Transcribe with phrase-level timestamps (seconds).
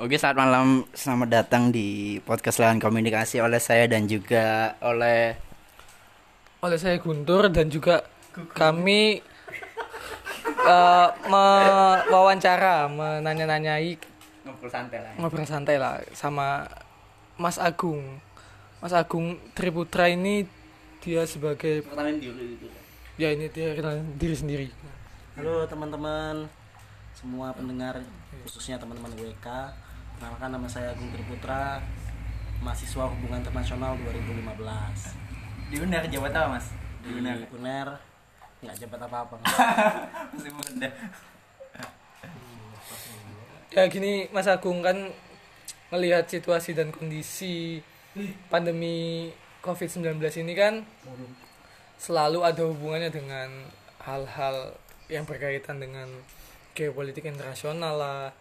[0.00, 0.68] Oke, selamat malam.
[0.96, 5.36] Selamat datang di podcast Lahan Komunikasi oleh saya dan juga oleh
[6.64, 8.08] oleh saya Guntur dan juga
[8.56, 9.20] kami
[10.64, 11.08] uh,
[12.08, 14.00] mewawancara, menanya-nanyai
[14.48, 15.12] ngobrol santai lah.
[15.20, 16.64] ngobrol santai lah sama
[17.36, 18.24] Mas Agung.
[18.80, 20.48] Mas Agung Triputra ini
[21.04, 22.72] dia sebagai Pertanyaan dulu itu.
[23.20, 24.66] ya ini dia kenalin diri sendiri.
[25.36, 26.48] Halo teman-teman
[27.12, 28.00] semua pendengar
[28.48, 29.48] khususnya teman-teman WK
[30.20, 31.80] Perkenalkan nama saya Agung Triputra
[32.60, 34.52] Mahasiswa Hubungan Internasional 2015
[35.72, 36.76] Di UNER jabat apa, Mas?
[37.00, 37.88] Di UNER
[38.60, 39.40] Nggak jabat apa-apa
[40.36, 40.92] Masih muda.
[43.72, 45.08] Ya gini Mas Agung kan
[45.88, 47.80] melihat situasi dan kondisi
[48.52, 49.32] pandemi
[49.64, 50.84] COVID-19 ini kan
[51.96, 53.72] selalu ada hubungannya dengan
[54.04, 54.76] hal-hal
[55.08, 56.12] yang berkaitan dengan
[56.76, 58.36] geopolitik internasional lah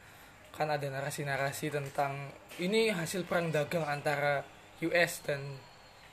[0.60, 4.44] kan ada narasi-narasi tentang ini hasil perang dagang antara
[4.84, 5.40] US dan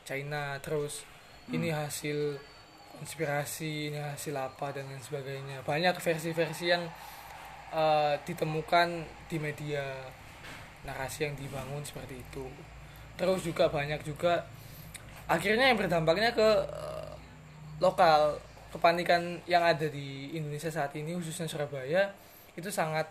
[0.06, 1.03] China terus
[1.50, 2.38] ini hasil
[2.94, 5.66] konspirasi ini hasil apa dan lain sebagainya.
[5.66, 6.86] Banyak versi-versi yang
[7.75, 9.83] eh, ditemukan di media
[10.86, 12.47] narasi yang dibangun seperti itu.
[13.19, 14.47] Terus juga banyak juga
[15.27, 17.10] akhirnya yang berdampaknya ke eh,
[17.83, 18.38] lokal.
[18.66, 22.12] Kepanikan yang ada di Indonesia saat ini khususnya Surabaya
[22.58, 23.08] itu sangat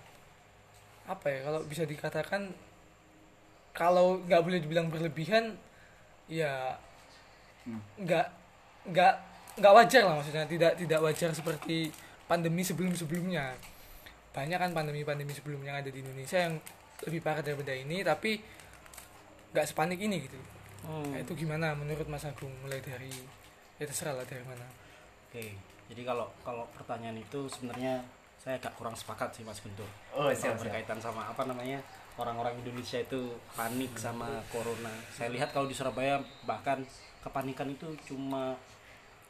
[1.05, 2.49] apa ya kalau bisa dikatakan
[3.75, 5.53] kalau nggak boleh dibilang berlebihan
[6.31, 6.79] ya
[7.99, 8.27] nggak
[8.89, 9.13] nggak
[9.59, 10.45] nggak wajar lah maksudnya.
[10.47, 11.91] Tidak tidak wajar seperti
[12.25, 13.53] pandemi sebelum sebelumnya
[14.35, 16.59] banyak kan pandemi-pandemi sebelumnya yang ada di Indonesia yang
[17.07, 18.41] lebih parah daripada ini tapi
[19.55, 20.39] nggak sepanik ini gitu.
[20.85, 22.51] Hmm, Nah, itu gimana menurut Mas Agung?
[22.61, 23.09] Mulai dari
[23.79, 24.67] ya terserah lah dari mana.
[25.29, 28.01] Oke jadi kalau kalau pertanyaan itu sebenarnya
[28.45, 30.69] saya agak kurang sepakat sih Mas Guntur Oh, siap, siap.
[30.69, 31.81] berkaitan sama apa namanya
[32.15, 34.93] orang-orang Indonesia itu panik sama corona.
[35.11, 36.79] Saya lihat kalau di Surabaya bahkan
[37.19, 38.55] kepanikan itu cuma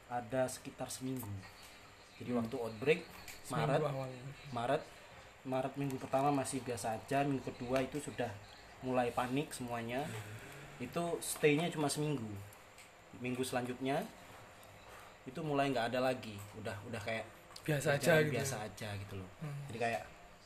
[0.05, 1.31] ada sekitar seminggu.
[2.21, 3.01] Jadi waktu outbreak
[3.49, 3.81] Maret.
[4.53, 4.83] Maret,
[5.45, 8.29] Maret minggu pertama masih biasa aja, minggu kedua itu sudah
[8.85, 10.05] mulai panik semuanya.
[10.77, 12.29] Itu stay-nya cuma seminggu.
[13.17, 14.05] Minggu selanjutnya
[15.25, 17.25] itu mulai nggak ada lagi, udah udah kayak
[17.65, 19.57] biasa aja gitu biasa aja gitu loh Hmm.
[19.67, 20.03] jadi kayak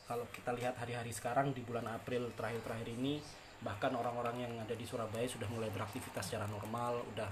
[0.07, 3.21] kalau kita lihat hari-hari sekarang di bulan April terakhir-terakhir ini
[3.59, 7.27] bahkan orang-orang yang ada di Surabaya sudah mulai beraktivitas secara normal udah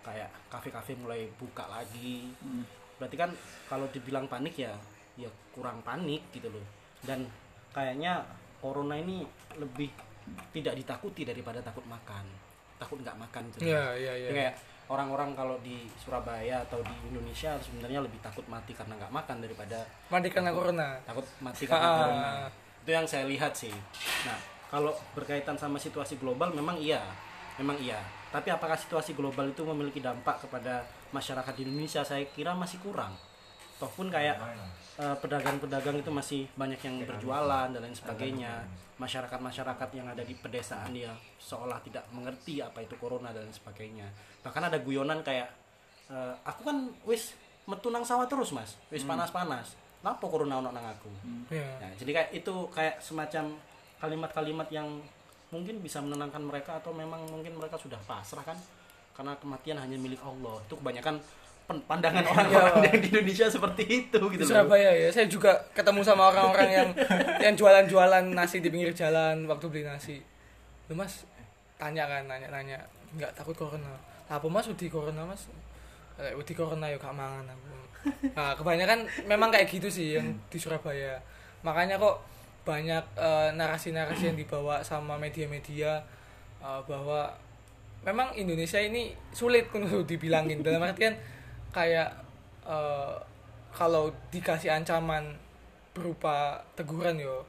[0.00, 2.62] kayak kafe-kafe mulai buka lagi Hmm.
[2.96, 3.30] berarti kan
[3.66, 4.76] kalau dibilang panik ya
[5.16, 6.64] ya kurang panik gitu loh
[7.02, 7.24] dan
[7.70, 8.20] kayaknya
[8.56, 9.24] corona ini
[9.56, 9.88] lebih
[10.50, 12.28] tidak ditakuti daripada takut makan
[12.76, 14.28] takut nggak makan gitu Iya, iya, iya.
[14.28, 14.54] Jadi kayak
[14.90, 19.78] orang-orang kalau di Surabaya atau di Indonesia sebenarnya lebih takut mati karena nggak makan daripada
[20.10, 21.94] mati karena corona takut mati karena Ah.
[22.02, 22.32] corona.
[22.80, 23.70] Itu yang saya lihat sih.
[24.26, 27.04] Nah, kalau berkaitan sama situasi global memang iya,
[27.60, 28.00] memang iya.
[28.30, 30.80] Tapi apakah situasi global itu memiliki dampak kepada
[31.12, 32.00] masyarakat di Indonesia?
[32.00, 33.12] Saya kira masih kurang.
[33.80, 34.36] Toh pun kayak
[35.00, 38.68] eh, pedagang-pedagang itu masih banyak yang berjualan dan lain sebagainya.
[39.00, 44.04] Masyarakat-masyarakat yang ada di pedesaan ya seolah tidak mengerti apa itu corona dan lain sebagainya.
[44.44, 45.48] Bahkan ada guyonan kayak
[46.12, 47.32] eh, aku kan wis
[47.64, 49.72] metu nang sawah terus mas, wis panas-panas.
[50.00, 51.12] Kenapa corona ono nang aku?
[51.52, 53.52] ya Nah, jadi kayak itu kayak semacam
[54.00, 54.88] kalimat-kalimat yang
[55.52, 58.56] mungkin bisa menenangkan mereka atau memang mungkin mereka sudah pasrah kan
[59.12, 60.56] karena kematian hanya milik Allah.
[60.64, 61.20] Itu kebanyakan
[61.86, 64.50] pandangan orang-orang yang di Indonesia seperti itu gitu di loh.
[64.50, 65.08] Surabaya ya.
[65.14, 66.88] Saya juga ketemu sama orang-orang yang
[67.44, 70.18] yang jualan-jualan nasi di pinggir jalan waktu beli nasi.
[70.90, 71.22] Lu mas
[71.78, 72.82] tanya kan nanya-nanya.
[73.14, 73.94] Nggak takut corona.
[74.26, 75.46] Apa mas di corona mas?
[76.18, 77.70] Eh, di corona yuk gak mangan aku.
[78.34, 81.22] Nah kebanyakan memang kayak gitu sih yang di Surabaya.
[81.62, 82.24] Makanya kok
[82.66, 86.02] banyak eh, narasi-narasi yang dibawa sama media-media
[86.58, 87.30] eh, bahwa
[88.04, 90.64] memang Indonesia ini sulit untuk dibilangin.
[90.64, 91.16] Dalam artian
[91.70, 92.10] kayak
[92.62, 93.16] eh,
[93.70, 95.38] kalau dikasih ancaman
[95.90, 97.46] berupa teguran yo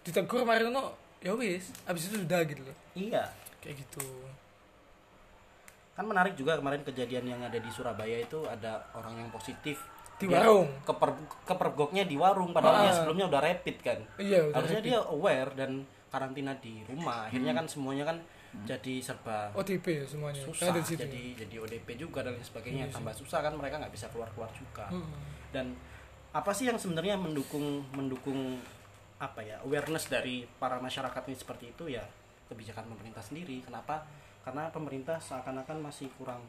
[0.00, 3.24] ditegur Marino ya wis abis itu sudah gitu loh Iya.
[3.58, 4.04] kayak gitu
[5.94, 9.78] Kan menarik juga kemarin kejadian yang ada di Surabaya itu ada orang yang positif
[10.14, 10.66] Di Dia warung.
[10.82, 11.10] keper
[11.44, 12.96] kepergoknya di warung padahal dia Ah.
[12.96, 13.98] sebelumnya udah rapid kan.
[14.16, 14.88] iya udah Harusnya happy.
[14.88, 15.70] dia aware dan
[16.06, 17.26] karantina di rumah.
[17.26, 18.18] Akhirnya kan semuanya kan
[18.62, 20.42] jadi serba OTP ya semuanya?
[20.46, 21.02] Susah Kan ada di situ.
[21.02, 22.86] jadi jadi ODP juga dan lain sebagainya.
[22.94, 24.86] Tambah susah kan mereka nggak bisa keluar keluar juga.
[24.94, 25.10] Hmm.
[25.54, 25.70] dan
[26.34, 28.58] apa sih yang sebenarnya mendukung mendukung
[29.22, 31.90] apa ya awareness dari para masyarakat ini seperti itu?
[31.90, 32.02] Ya
[32.50, 33.62] kebijakan pemerintah sendiri.
[33.62, 34.06] Kenapa?
[34.42, 36.42] Karena pemerintah seakan-akan masih kurang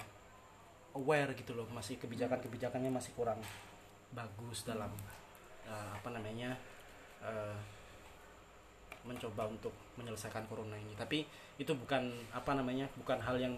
[0.98, 1.70] aware gitu loh.
[1.70, 3.38] Masih kebijakan-kebijakannya masih kurang
[4.14, 4.90] bagus dalam
[5.70, 6.58] eh, apa namanya
[7.22, 7.58] eh,
[9.06, 10.94] mencoba untuk menyelesaikan corona ini.
[10.94, 11.24] Tapi
[11.56, 13.56] itu bukan apa namanya bukan hal yang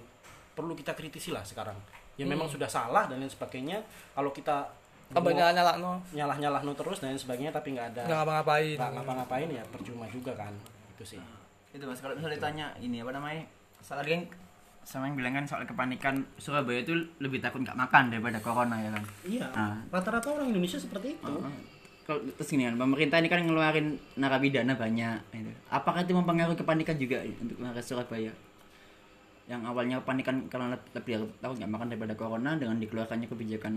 [0.52, 1.78] perlu kita kritisi lah sekarang.
[2.16, 2.56] Ya memang Hmm.
[2.56, 3.78] sudah salah dan lain sebagainya.
[4.12, 4.66] Kalau kita
[5.08, 6.04] Apa nyala nyala no?
[6.12, 8.76] nyalah nyalah no terus dan lain sebagainya tapi nggak ada Nggak ngapa-ngapain.
[8.76, 10.52] nggak ngapa-ngapain ya percuma juga kan.
[10.92, 11.22] Itu sih.
[11.70, 13.46] Itu mas kalau misalnya ditanya ini apa namanya
[13.80, 14.24] soal tadi kan
[14.82, 18.90] sama yang bilang kan soal kepanikan Surabaya itu lebih takut nggak makan daripada corona ya
[18.90, 19.04] kan?
[19.24, 19.48] Iya.
[19.54, 19.76] Ah.
[19.90, 21.24] rata-rata orang Indonesia seperti itu.
[21.24, 21.40] Kalau
[22.08, 25.52] terus gini kan pemerintah ini kan ngeluarin narapidana banyak gitu.
[25.68, 28.32] apakah itu mempengaruhi kepanikan juga untuk warga Surabaya?
[29.48, 33.74] Yang awalnya kepanikan karena leb- lebih takut nggak makan daripada corona dengan dikeluarkannya kebijakan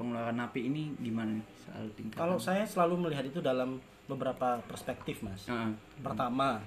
[0.00, 3.78] pengeluaran napi ini gimana soal tingkat kalau saya selalu melihat itu dalam
[4.10, 5.48] beberapa perspektif mas.
[5.48, 5.72] Heeh.
[6.00, 6.60] pertama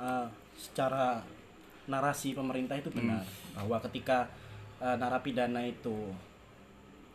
[0.00, 0.26] eh,
[0.56, 1.20] secara
[1.86, 3.22] narasi pemerintah itu benar
[3.54, 4.28] bahwa ketika
[4.80, 6.10] eh, narapidana itu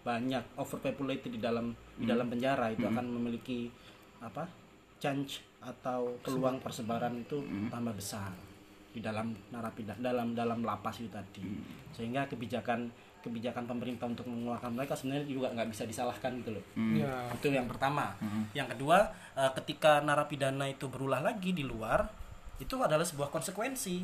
[0.02, 3.70] banyak overpopulated di dalam di dalam penjara itu akan memiliki
[4.22, 4.50] apa
[4.98, 7.38] chance atau peluang persebaran itu
[7.70, 8.34] tambah besar
[8.92, 11.46] di dalam narapidana dalam dalam lapas itu tadi.
[11.94, 12.90] Sehingga kebijakan
[13.22, 16.66] kebijakan pemerintah untuk mengeluarkan mereka sebenarnya juga nggak bisa disalahkan gitu loh.
[16.98, 17.30] Ya.
[17.30, 18.18] itu yang pertama.
[18.58, 22.10] Yang kedua eh, ketika narapidana itu berulah lagi di luar
[22.58, 24.02] itu adalah sebuah konsekuensi.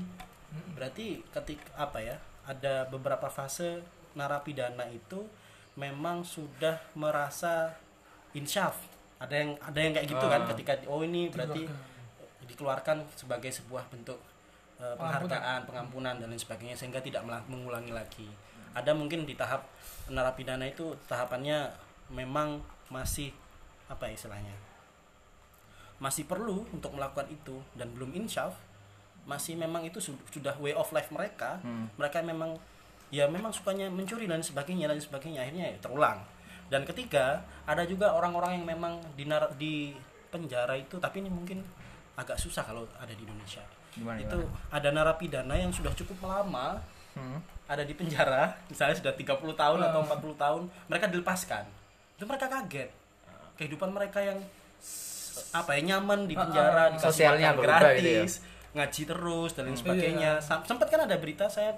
[0.78, 2.18] Berarti ketika apa ya
[2.48, 3.84] ada beberapa fase
[4.16, 5.26] narapidana itu
[5.78, 7.78] memang sudah merasa
[8.38, 8.78] insyaf
[9.18, 11.66] ada yang ada yang kayak gitu kan ketika oh ini berarti
[12.46, 13.02] dikeluarkan.
[13.18, 14.22] sebagai sebuah bentuk
[14.78, 18.30] eh, penghargaan pengampunan dan lain sebagainya sehingga tidak mengulangi lagi.
[18.78, 19.66] Ada mungkin di tahap
[20.08, 21.66] narapidana itu tahapannya
[22.14, 22.62] memang
[22.94, 23.34] masih
[23.90, 24.56] apa ya istilahnya
[25.98, 28.54] masih perlu untuk melakukan itu dan belum insyaf
[29.26, 31.58] masih memang itu su- sudah way of life mereka
[31.98, 32.54] mereka memang
[33.10, 36.22] ya memang sukanya mencuri dan sebagainya dan sebagainya akhirnya ya terulang
[36.68, 39.00] dan ketiga ada juga orang-orang yang memang
[39.56, 39.96] di
[40.28, 41.64] penjara itu tapi ini mungkin
[42.18, 43.64] agak susah kalau ada di Indonesia.
[43.94, 44.38] Gimana, itu
[44.70, 46.78] ada narapidana yang sudah cukup lama
[47.18, 47.42] Hmm.
[47.66, 51.66] ada di penjara misalnya sudah 30 tahun atau 40 tahun mereka dilepaskan.
[52.14, 52.94] Itu mereka kaget.
[53.58, 54.38] Kehidupan mereka yang
[55.50, 58.32] apa ya nyaman di penjara dikasih Sosialnya makan berubah gitu gratis
[58.78, 60.32] ngaji terus dan lain sebagainya.
[60.46, 61.74] Sam- sempat kan ada berita saya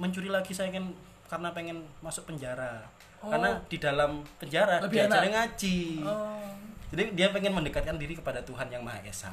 [0.00, 0.88] mencuri lagi saya kan
[1.30, 2.82] karena pengen masuk penjara
[3.22, 5.36] karena di dalam penjara Lebih diajarin enak.
[5.36, 6.50] ngaji Oh.
[6.90, 9.30] jadi dia pengen mendekatkan diri kepada Tuhan yang Maha Esa.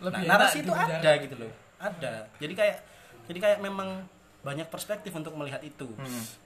[0.00, 1.02] Lebih nah, narasi di itu penjara.
[1.04, 1.52] ada gitu loh.
[1.76, 2.14] Ada.
[2.40, 2.76] Jadi kayak
[3.28, 4.08] jadi kayak memang
[4.40, 5.88] banyak perspektif untuk melihat itu.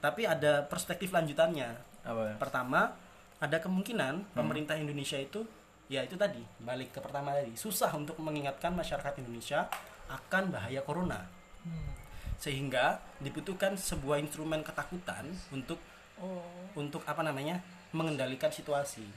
[0.03, 1.79] Tapi ada perspektif lanjutannya.
[2.03, 2.91] apa Pertama,
[3.39, 5.47] ada kemungkinan pemerintah Indonesia itu
[5.91, 9.67] ya itu tadi, balik ke pertama tadi, susah untuk mengingatkan masyarakat Indonesia
[10.07, 11.23] akan bahaya corona.
[11.63, 11.98] Hmm.
[12.39, 15.77] Sehingga dibutuhkan sebuah instrumen ketakutan untuk
[16.19, 16.43] Oh.
[16.75, 17.63] untuk apa namanya
[17.95, 19.07] mengendalikan situasi.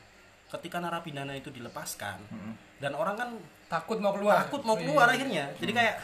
[0.46, 2.22] Ketika narapidana itu dilepaskan
[2.78, 3.30] dan orang kan
[3.66, 4.46] Takut mau keluar.
[4.46, 5.50] takut mau keluar akhirnya.
[5.58, 5.96] Jadi kayak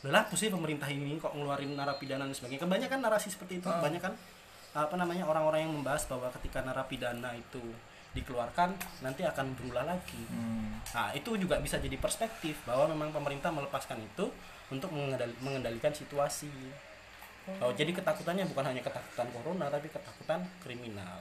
[0.00, 2.64] lah apa sih pemerintah ini kok ngeluarin narapidana dan sebagainya?
[2.64, 3.68] Kebanyakan narasi seperti itu.
[3.68, 4.16] Kebanyakan
[4.72, 7.60] apa namanya orang-orang yang membahas bahwa ketika narapidana itu
[8.16, 8.72] dikeluarkan
[9.04, 10.24] nanti akan berulah lagi.
[10.96, 14.32] Nah itu juga bisa jadi perspektif bahwa memang pemerintah melepaskan itu
[14.70, 16.50] untuk mengendali- mengendalikan situasi
[17.58, 21.18] Oh, jadi ketakutannya bukan hanya ketakutan corona tapi ketakutan kriminal.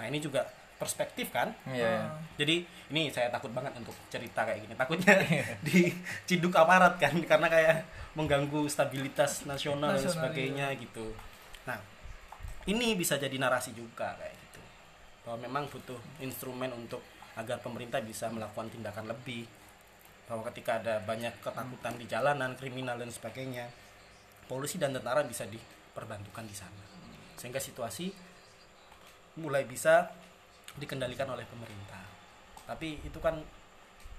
[0.00, 0.48] Nah, ini juga
[0.80, 1.52] perspektif kan?
[1.68, 2.08] iya
[2.40, 4.74] Jadi ini saya takut banget untuk cerita kayak gini.
[4.74, 5.14] Takutnya
[5.66, 7.84] diciduk aparat kan karena kayak
[8.16, 11.12] mengganggu stabilitas nasional, dan Nasional, sebagainya gitu.
[11.68, 11.78] Nah,
[12.66, 14.60] ini bisa jadi narasi juga kayak gitu.
[15.28, 17.04] Bahwa memang butuh instrumen untuk
[17.36, 19.44] agar pemerintah bisa melakukan tindakan lebih.
[20.32, 23.68] Bahwa ketika ada banyak ketakutan di jalanan, kriminal dan sebagainya,
[24.48, 26.84] polisi dan tentara bisa diperbantukan di sana.
[27.36, 28.08] Sehingga situasi
[29.36, 30.08] mulai bisa
[30.80, 32.00] dikendalikan oleh pemerintah.
[32.64, 33.36] Tapi itu kan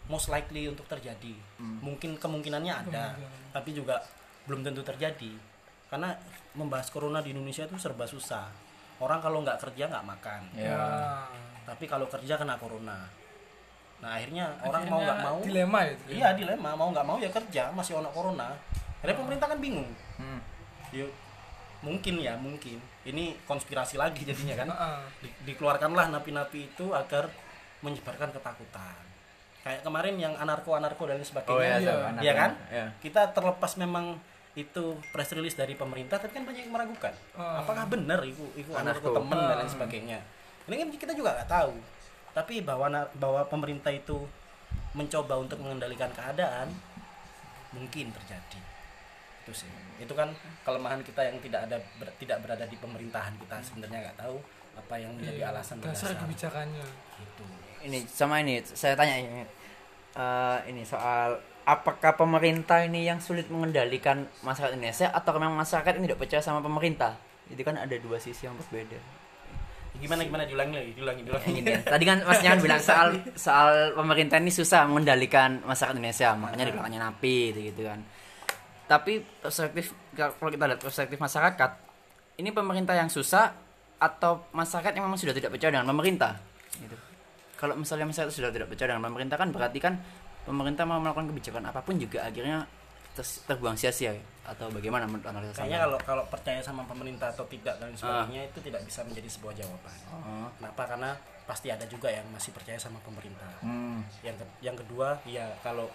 [0.05, 1.33] most likely untuk terjadi.
[1.57, 3.17] Mungkin kemungkinannya ada,
[3.49, 3.97] tapi juga
[4.45, 5.33] belum tentu terjadi.
[5.89, 6.13] Karena
[6.53, 8.49] membahas corona di Indonesia itu serba susah.
[9.01, 10.41] Orang kalau nggak kerja nggak makan.
[10.53, 10.77] ya
[11.65, 13.22] Tapi kalau kerja kena corona.
[14.03, 15.37] Nah akhirnya orang mau nggak mau.
[15.39, 16.03] dilema itu.
[16.11, 18.51] Iya dilema mau nggak mau ya kerja masih ono corona.
[18.99, 19.87] Akhirnya pemerintah kan bingung.
[20.15, 20.39] Hmm.
[20.91, 21.09] Yuk,
[21.81, 24.99] mungkin ya mungkin ini konspirasi lagi jadinya kan Heeh.
[25.21, 27.27] Di- dikeluarkanlah napi-napi itu agar
[27.79, 29.03] menyebarkan ketakutan
[29.59, 31.87] kayak kemarin yang anarko anarko dan lain sebagainya oh ya Iya.
[31.89, 34.05] sama, anak- Iya kan ya kita terlepas memang
[34.53, 37.41] itu press release dari pemerintah tapi kan banyak yang meragukan Oh.
[37.57, 39.17] apakah benar itu itu anarko Anarko.
[39.17, 40.19] temen dan lain sebagainya
[40.65, 41.73] ini kan kita juga nggak tahu
[42.33, 44.25] tapi bahwa bahwa pemerintah itu
[44.93, 46.69] mencoba untuk mengendalikan keadaan
[47.73, 48.59] mungkin terjadi.
[49.45, 49.69] Itu sih.
[49.97, 50.29] Itu kan
[50.65, 53.57] kelemahan kita yang tidak ada ber- tidak berada di pemerintahan kita.
[53.61, 54.37] Sebenarnya nggak tahu
[54.73, 56.85] apa yang menjadi Iya, alasan dasar kebijakannya.
[57.21, 57.43] gitu.
[57.85, 59.45] Ini sama ini saya tanya ini.
[60.13, 66.05] Eh, ini soal apakah pemerintah ini yang sulit mengendalikan masyarakat Indonesia atau memang masyarakat ini
[66.09, 67.17] tidak percaya sama pemerintah?
[67.49, 69.22] Itu kan ada dua sisi yang berbeda
[70.01, 70.43] gimana gimana?
[70.45, 71.59] Diulangi lagi diulangi diulangi.
[71.63, 71.79] Ya.
[71.85, 73.07] tadi kan Mas Nyan bilang soal
[73.37, 76.33] soal pemerintah ini susah mengendalikan masyarakat Indonesia.
[76.33, 77.99] Makanya dibilangnya napi gitu, gitu kan.
[78.89, 81.71] Tapi perspektif kalau kita lihat perspektif masyarakat
[82.41, 83.53] ini pemerintah yang susah
[84.01, 86.35] atau masyarakat yang memang sudah tidak percaya dengan pemerintah?
[86.73, 86.97] Gitu.
[87.53, 89.93] kalau misalnya masyarakat sudah tidak percaya dengan pemerintah kan berarti kan
[90.43, 92.67] pemerintah mau melakukan kebijakan apa pun juga akhirnya
[93.13, 94.23] ter- terbuang sia-sia ya?
[94.43, 98.59] atau bagaimana menurut analisa kayaknya kalau kalau percaya sama pemerintah atau tidak dan sebagainya itu
[98.59, 99.97] tidak bisa menjadi sebuah jawaban.
[100.11, 100.51] Oh.
[100.53, 100.83] kenapa?
[100.85, 101.11] Karena
[101.43, 103.47] pasti ada juga yang masih percaya sama pemerintah.
[103.59, 104.03] Hmm.
[104.19, 105.87] yang ke- yang kedua ya kalau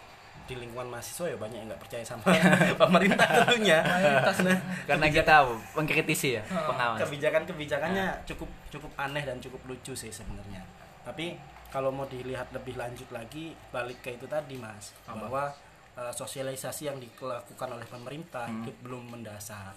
[0.47, 2.25] di lingkungan mahasiswa ya banyak yang nggak percaya sama
[2.83, 3.85] pemerintah tentunya.
[3.85, 4.57] Nah,
[4.87, 5.35] karena kita
[5.77, 7.05] mengkritisi ya pengawas.
[7.05, 10.65] kebijakan kebijakannya cukup cukup aneh dan cukup lucu sih sebenarnya.
[11.05, 11.37] Tapi
[11.69, 15.53] kalau mau dilihat lebih lanjut lagi balik ke itu tadi mas bahwa
[15.99, 19.75] eh, sosialisasi yang dilakukan oleh pemerintah itu belum mendasar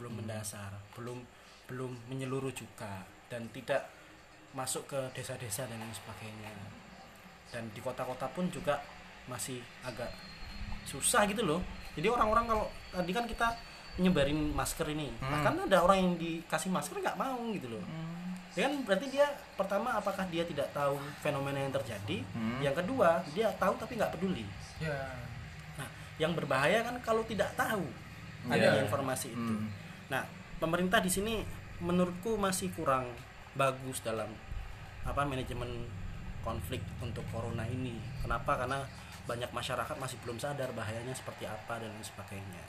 [0.00, 1.20] belum mendasar belum
[1.68, 3.86] belum menyeluruh juga dan tidak
[4.50, 6.50] masuk ke desa-desa dan lain sebagainya.
[7.54, 8.82] Dan di kota-kota pun juga
[9.30, 10.10] masih agak
[10.82, 11.62] susah gitu loh.
[11.94, 13.48] Jadi orang-orang kalau tadi kan kita
[14.00, 17.84] nyebarin masker ini nah, kan ada orang yang dikasih masker nggak mau gitu loh.
[18.58, 22.18] Ya kan berarti dia pertama apakah dia tidak tahu fenomena yang terjadi?
[22.58, 24.42] Yang kedua dia tahu tapi nggak peduli.
[24.82, 25.29] Nah
[26.20, 27.88] yang berbahaya kan kalau tidak tahu
[28.52, 29.54] adanya informasi itu.
[30.12, 30.20] Nah
[30.60, 31.40] pemerintah di sini
[31.80, 33.08] menurutku masih kurang
[33.56, 34.28] bagus dalam
[35.08, 35.88] apa manajemen
[36.44, 37.96] konflik untuk corona ini.
[38.20, 38.60] Kenapa?
[38.60, 38.84] Karena
[39.24, 42.62] banyak masyarakat masih belum sadar bahayanya seperti apa dan lain sebagainya.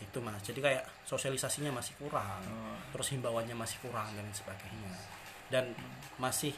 [0.00, 0.40] Gitu mas.
[0.40, 2.40] Jadi kayak sosialisasinya masih kurang
[2.88, 4.92] terus himbauannya masih kurang dan lain sebagainya.
[5.52, 5.76] Dan
[6.16, 6.56] masih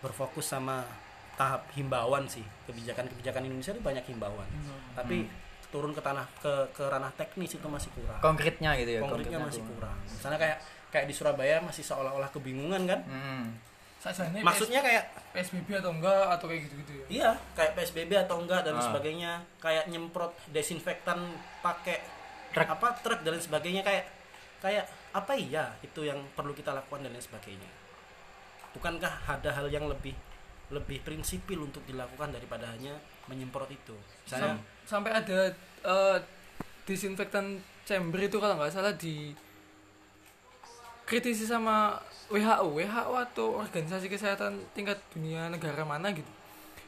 [0.00, 0.88] berfokus sama
[1.36, 2.44] tahap himbauan sih.
[2.64, 4.48] Kebijakan-kebijakan Indonesia itu banyak himbauan.
[4.96, 5.28] Tapi
[5.70, 8.18] turun ke tanah ke ke ranah teknis itu masih kurang.
[8.20, 9.94] Konkretnya gitu ya konkretnya masih kurang.
[9.96, 10.10] kurang.
[10.10, 10.58] Misalnya kayak
[10.90, 13.00] kayak di Surabaya masih seolah-olah kebingungan kan?
[13.06, 13.46] Hmm.
[14.40, 17.04] maksudnya kayak PSBB atau enggak atau kayak gitu-gitu ya?
[17.12, 18.82] Iya kayak PSBB atau enggak dan Ah.
[18.82, 19.32] sebagainya.
[19.60, 21.20] Kayak nyemprot desinfektan
[21.60, 22.00] pakai
[22.50, 22.64] truk.
[22.66, 23.84] apa truk dan lain sebagainya.
[23.84, 24.04] Kayak
[24.58, 27.68] kayak apa iya itu yang perlu kita lakukan dan lain sebagainya?
[28.72, 30.16] Bukankah ada hal yang lebih
[30.70, 32.96] lebih prinsipil untuk dilakukan daripada hanya
[33.26, 33.94] menyemprot itu?
[34.24, 35.54] Misalnya Sam- sampai ada
[35.86, 36.18] eh,
[36.82, 39.30] disinfektan chamber itu kalau nggak salah di
[41.06, 41.94] kritisi sama
[42.30, 46.30] WHO WHO atau organisasi kesehatan tingkat dunia negara mana gitu.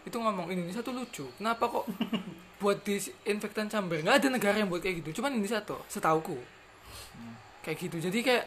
[0.03, 1.87] Itu ngomong Indonesia tuh lucu kenapa kok
[2.63, 4.03] buat disinfektan chamber?
[4.03, 6.39] Nggak ada negara yang buat kayak gitu cuman Indonesia tuh setauku.
[7.63, 8.45] Kayak gitu jadi kayak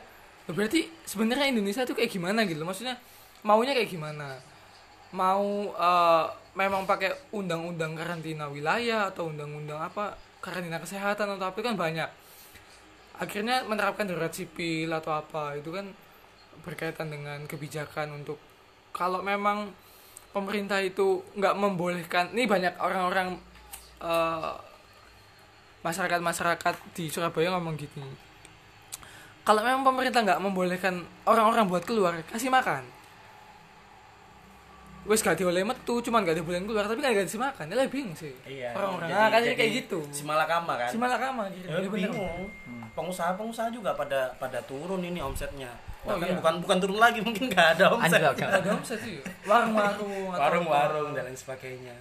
[0.52, 2.60] berarti sebenarnya Indonesia tuh kayak gimana gitu?
[2.64, 3.00] Maksudnya
[3.44, 4.40] maunya kayak gimana?
[5.16, 11.68] Mau eh, memang pakai undang-undang karantina wilayah atau undang-undang apa karantina kesehatan atau apa itu
[11.68, 12.10] kan banyak.
[13.20, 15.92] Akhirnya menerapkan darurat sipil atau apa itu kan
[16.64, 18.40] berkaitan dengan kebijakan untuk
[18.96, 19.76] kalau memang
[20.32, 23.36] pemerintah itu nggak membolehkan ini banyak orang-orang
[24.00, 24.54] eh,
[25.84, 28.08] masyarakat-masyarakat di Surabaya ngomong gini.
[29.46, 32.95] Kalau memang pemerintah nggak membolehkan orang-orang buat keluar kasih makan
[35.06, 38.34] wes gak dioleh metu cuman gak dibolehin keluar tapi gak dikasih makan ya bingung sih
[38.44, 42.50] iya orang-orang nah, jadi kayak gitu si malakama kan si malakama gitu Ya, Iya, bingung.
[42.92, 45.68] Pengusaha-pengusaha juga pada pada turun ini omsetnya.
[46.02, 46.32] Oh, iya.
[46.32, 48.18] bukan bukan turun lagi mungkin nggak ada omset.
[48.18, 48.36] Anjlok.
[48.40, 51.16] Nggak ada omset sih warung-warung atau Warung-warung apa.
[51.16, 51.96] dan lain sebagainya.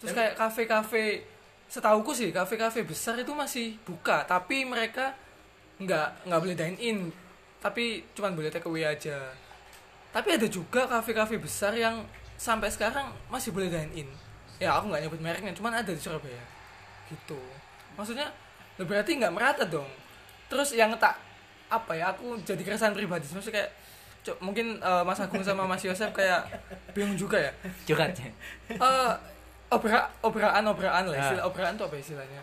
[0.00, 1.28] terus kayak kafe-kafe
[1.68, 5.12] setauku sih kafe-kafe besar itu masih buka tapi mereka
[5.76, 6.98] nggak nggak boleh dine in
[7.60, 9.20] tapi cuman boleh take away aja
[10.10, 12.02] tapi ada juga kafe-kafe besar yang
[12.34, 14.08] sampai sekarang masih boleh dine in
[14.60, 16.44] ya aku nggak nyebut mereknya cuman ada di Surabaya.
[17.08, 17.40] Gitu.
[17.96, 18.28] Maksudnya
[18.76, 19.88] berarti nggak merata dong.
[20.52, 21.16] Terus yang tak
[21.70, 23.24] apa ya aku jadi keresahan pribadi.
[23.30, 23.70] Maksudnya kayak
[24.20, 26.44] Cuk, mungkin eh, Mas Agung sama Mas Yosef kayak
[26.92, 27.52] bingung juga ya.
[27.88, 28.28] Curhat ya.
[28.68, 29.12] Eh
[29.72, 31.22] obra obraan obraan lah Ah.
[31.24, 32.42] istilah obraan tuh apa istilahnya?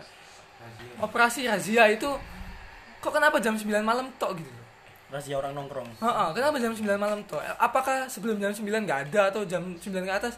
[0.98, 2.10] Operasi razia itu
[2.98, 4.50] kok kenapa jam 9 malam tok gitu
[5.08, 5.88] Rahasia orang nongkrong.
[5.98, 9.80] Heeh, kenapa jam 9 malam tok apakah sebelum jam 9 nggak ada atau jam 9
[10.04, 10.36] ke atas?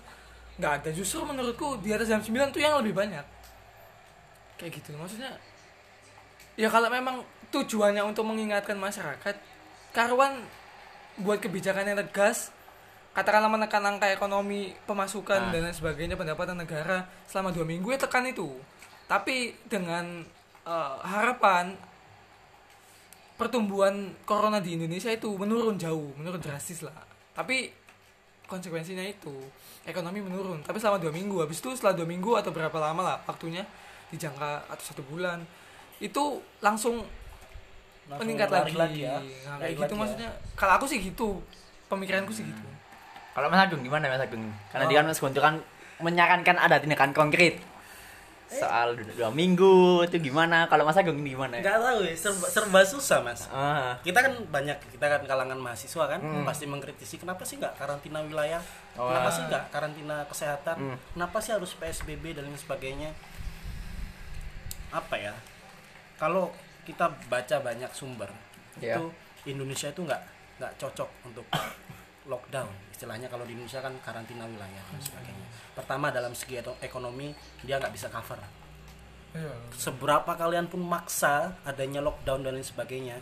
[0.56, 0.88] Nggak ada.
[0.94, 3.26] Justru menurutku di atas jam 9 tuh yang lebih banyak.
[4.56, 4.94] Kayak gitu.
[4.94, 5.34] Maksudnya
[6.54, 9.34] ya kalau memang tujuannya untuk mengingatkan masyarakat
[9.90, 10.46] karuan
[11.18, 12.54] buat kebijakan yang tegas
[13.10, 15.50] katakanlah menekan angka ekonomi pemasukan Ah.
[15.50, 18.54] dan lain sebagainya pendapatan negara selama dua minggu ya tekan itu.
[19.10, 20.22] Tapi dengan
[20.62, 21.74] eh, harapan
[23.40, 26.92] pertumbuhan corona di Indonesia itu menurun jauh menurun drastis lah.
[27.32, 27.72] Tapi
[28.44, 29.32] konsekuensinya itu
[29.88, 30.60] ekonomi menurun.
[30.60, 33.64] Tapi selama dua minggu habis itu setelah dua minggu atau berapa lama lah waktunya
[34.12, 35.40] dijangka atau satu bulan
[36.04, 37.00] itu langsung,
[38.10, 39.16] Langsung meningkat lari lagi, ya.
[39.46, 40.00] Nah, kayak gitu lagi ya.
[40.04, 40.30] maksudnya.
[40.58, 41.40] Kalau aku sih gitu
[41.88, 42.64] pemikiranku sih gitu.
[43.32, 44.44] Kalau Mas Agung gimana Mas Agung?
[44.68, 45.56] Karena dia kan Mas Guntur kan
[46.02, 47.56] menyarankan ada tindakan konkret
[48.52, 50.66] soal dua, dua minggu itu gimana?
[50.66, 51.54] Kalau Mas Agung gimana?
[51.56, 56.04] nggak tahu ya serba, serba susah mas Ah, kita kan banyak kita kan kalangan mahasiswa
[56.08, 58.58] kan pasti mengkritisi kenapa sih nggak karantina wilayah
[58.92, 59.32] Oh, kenapa ah.
[59.32, 60.96] sih nggak karantina kesehatan Hmm.
[61.14, 63.14] kenapa sih harus psbb dan lain sebagainya
[64.90, 65.34] apa ya
[66.16, 66.50] kalau
[66.82, 68.28] kita baca banyak sumber
[68.76, 68.96] Iya.
[68.96, 69.04] itu
[69.46, 70.22] Indonesia itu nggak
[70.58, 71.46] nggak cocok untuk
[72.30, 75.46] lockdown istilahnya kalau di Indonesia kan karantina wilayah dan sebagainya.
[75.74, 77.34] Pertama dalam segi ekonomi
[77.66, 78.38] dia nggak bisa cover.
[79.74, 83.18] Seberapa kalian pun maksa adanya lockdown dan lain sebagainya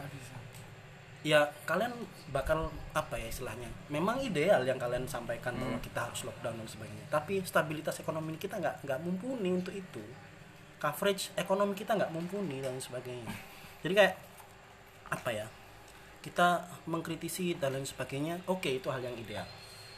[1.27, 1.91] ya kalian
[2.31, 7.05] bakal apa ya istilahnya memang ideal yang kalian sampaikan bahwa kita harus lockdown dan sebagainya.
[7.11, 10.03] Tapi stabilitas ekonomi kita nggak nggak mumpuni untuk itu.
[10.79, 13.35] Coverage ekonomi kita nggak mumpuni dan sebagainya.
[13.83, 14.15] Jadi kayak
[15.11, 15.47] apa ya
[16.19, 19.47] kita mengkritisi dan lain sebagainya oke itu hal yang ideal.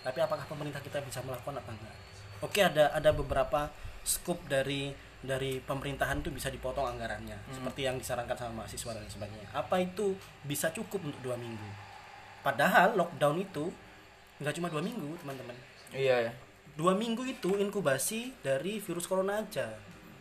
[0.01, 1.97] Tapi apakah pemerintah kita bisa melakukan apa enggak?
[2.41, 3.69] Oke ada ada beberapa
[4.05, 9.49] scoop dari dari pemerintahan itu bisa dipotong anggarannya seperti yang disarankan sama mahasiswa dan sebagainya.
[9.53, 10.17] Apa itu
[10.49, 11.69] bisa cukup untuk dua minggu?
[12.41, 13.69] Padahal lockdown itu
[14.41, 15.57] nggak cuma dua minggu teman-teman.
[15.93, 16.33] Iya ya.
[16.79, 19.75] dua minggu itu inkubasi dari virus corona aja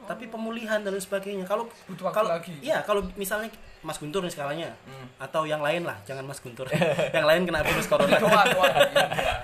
[0.09, 1.45] tapi pemulihan dan lain sebagainya.
[1.45, 2.53] Kalau Butuh waktu kalau lagi.
[2.65, 3.53] iya kalau misalnya
[3.85, 4.73] Mas Guntur nih skalanya
[5.21, 6.65] atau yang lain lah jangan Mas Guntur.
[7.15, 8.17] Yang lain kena virus corona.
[8.17, 8.67] Doa doa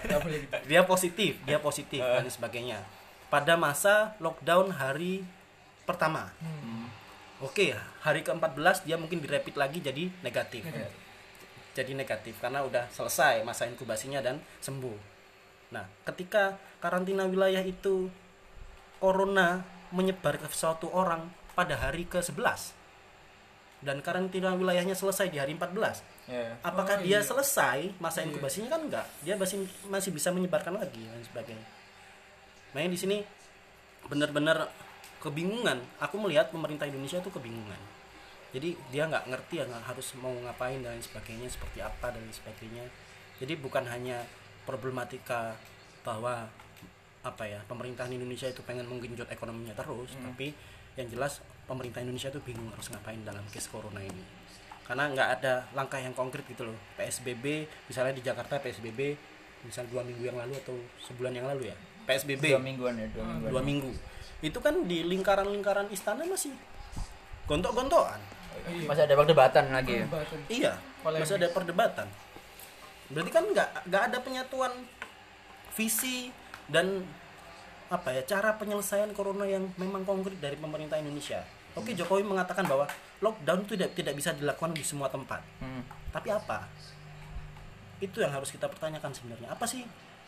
[0.02, 0.54] nggak boleh gitu.
[0.66, 2.82] Dia positif dia positif dan sebagainya.
[3.30, 5.22] Pada masa lockdown hari
[5.86, 6.34] pertama.
[7.46, 10.66] Oke hari ke-14 dia mungkin direpit lagi jadi negatif.
[10.66, 10.98] Negatif.
[11.76, 14.98] jadi negatif karena udah selesai masa inkubasinya dan sembuh.
[15.78, 18.10] Nah ketika karantina wilayah itu
[18.98, 22.74] corona menyebar ke suatu orang pada hari ke-11.
[23.86, 26.58] Dan karantina wilayahnya selesai di hari 14 Iya.
[26.66, 27.22] apakah Oh, dia iya.
[27.22, 28.34] selesai masa Iya.
[28.34, 29.06] inkubasinya kan enggak.
[29.22, 31.68] Dia masih masih bisa menyebarkan lagi dan sebagainya.
[32.74, 33.18] Makanya di sini
[34.10, 34.74] benar-benar
[35.22, 35.82] kebingungan.
[36.02, 37.78] Aku melihat pemerintah Indonesia itu kebingungan.
[38.56, 42.24] Jadi dia nggak ngerti ya nggak harus mau ngapain dan lain sebagainya seperti apa dan
[42.26, 42.86] lain sebagainya.
[43.38, 44.24] Jadi bukan hanya
[44.66, 45.54] problematika
[46.02, 46.48] bahwa
[47.26, 50.54] apa ya pemerintahan Indonesia itu pengen menggenjot ekonominya terus tapi
[50.94, 54.22] yang jelas pemerintah Indonesia itu bingung harus ngapain dalam case corona ini
[54.86, 59.18] karena nggak ada langkah yang konkret gitu loh PSBB misalnya di Jakarta PSBB
[59.66, 63.26] misal dua minggu yang lalu atau sebulan yang lalu ya PSBB Dua mingguan ya, dua
[63.26, 63.50] mingguan.
[63.50, 63.92] dua minggu
[64.46, 66.54] itu kan di lingkaran-lingkaran istana masih
[67.46, 68.22] gontok-gontokan
[68.66, 68.88] Iya.
[68.88, 69.94] Masih ada perdebatan lagi.
[69.94, 70.06] ya?
[70.08, 70.40] Perdebatan.
[70.48, 71.22] iya Polemik.
[71.28, 72.08] masih ada perdebatan
[73.06, 74.74] berarti kan nggak nggak ada penyatuan
[75.76, 76.32] visi
[76.68, 77.06] dan
[77.86, 81.46] apa ya cara penyelesaian corona yang memang konkret dari pemerintah Indonesia.
[81.76, 82.88] Oke Jokowi mengatakan bahwa
[83.20, 85.44] lockdown itu tidak tidak bisa dilakukan di semua tempat.
[85.60, 85.84] Hmm.
[86.10, 86.66] tapi apa?
[88.00, 89.52] Itu yang harus kita pertanyakan sebenarnya.
[89.52, 89.84] Apa sih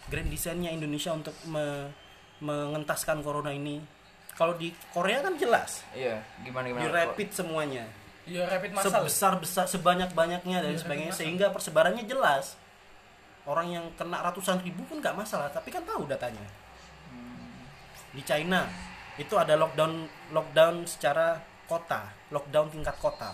[0.08, 1.92] grand desainnya Indonesia untuk me-
[2.40, 3.80] mengentaskan corona ini?
[4.36, 5.82] Kalau di Korea kan jelas.
[5.92, 6.84] Iya, gimana gimana?
[6.84, 7.86] di rapid semuanya.
[8.28, 8.92] Iya rapid massal.
[9.08, 11.14] sebesar besar sebanyak banyaknya dan Iya, sebagainya.
[11.16, 12.60] sehingga persebarannya jelas
[13.48, 16.44] orang yang kena ratusan ribu pun nggak masalah tapi kan tahu datanya.
[18.12, 18.68] Di China
[19.18, 20.06] itu ada lockdown
[20.36, 23.34] lockdown secara kota lockdown tingkat kota.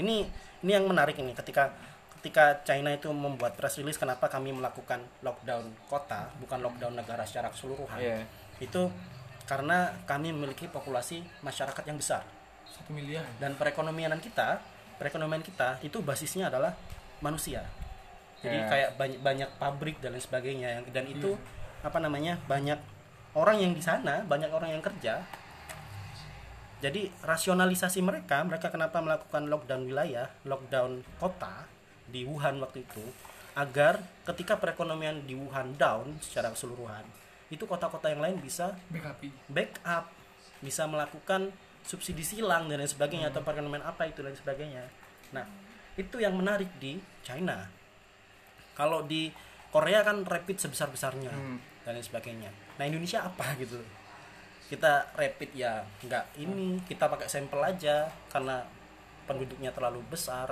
[0.00, 0.26] Ini
[0.64, 1.70] ini yang menarik ini ketika
[2.18, 7.52] ketika China itu membuat press release kenapa kami melakukan lockdown kota bukan lockdown negara secara
[7.52, 8.00] keseluruhan.
[8.00, 8.24] Iya.
[8.62, 8.86] itu
[9.44, 12.24] karena kami memiliki populasi masyarakat yang besar.
[12.64, 13.22] Satu miliar.
[13.36, 14.58] dan perekonomian kita
[14.96, 16.72] perekonomian kita itu basisnya adalah
[17.20, 17.62] manusia
[18.44, 18.68] jadi Ya.
[18.68, 20.84] kayak banyak banyak pabrik dan lain sebagainya.
[20.92, 21.34] Dan itu
[21.80, 22.76] apa namanya banyak
[23.32, 25.24] orang yang di sana banyak orang yang kerja.
[26.84, 31.64] Jadi rasionalisasi mereka mereka kenapa melakukan lockdown wilayah lockdown kota
[32.04, 33.00] di Wuhan waktu itu
[33.56, 37.06] agar ketika perekonomian di Wuhan down secara keseluruhan
[37.48, 39.32] itu kota-kota yang lain bisa BKP.
[39.48, 40.10] backup
[40.60, 41.54] bisa melakukan
[41.86, 44.84] subsidi silang dan lain sebagainya atau perekonomian apa itu dan sebagainya.
[45.32, 45.46] Nah
[45.96, 47.64] itu yang menarik di China
[48.74, 49.30] kalau di
[49.68, 51.58] Korea kan rapid sebesar besarnya Hmm.
[51.82, 52.50] dan lain sebagainya.
[52.74, 53.78] Nah Indonesia apa gitu?
[54.64, 58.62] Kita rapid ya nggak ini kita pakai sampel aja karena
[59.24, 60.50] penduduknya terlalu besar.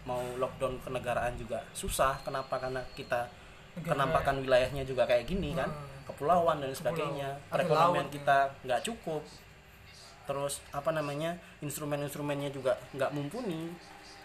[0.00, 2.16] Mau lockdown kenegaraan juga susah.
[2.20, 2.56] Kenapa?
[2.56, 3.28] Karena kita
[3.72, 5.68] Negara- kenampakan wilayahnya juga kayak gini kan?
[5.68, 5.88] Hmm.
[6.06, 7.38] kepulauan dan sebagainya.
[7.46, 9.22] Perekonomian kita nggak cukup.
[10.24, 13.70] Terus apa namanya instrumen-instrumennya juga nggak mumpuni.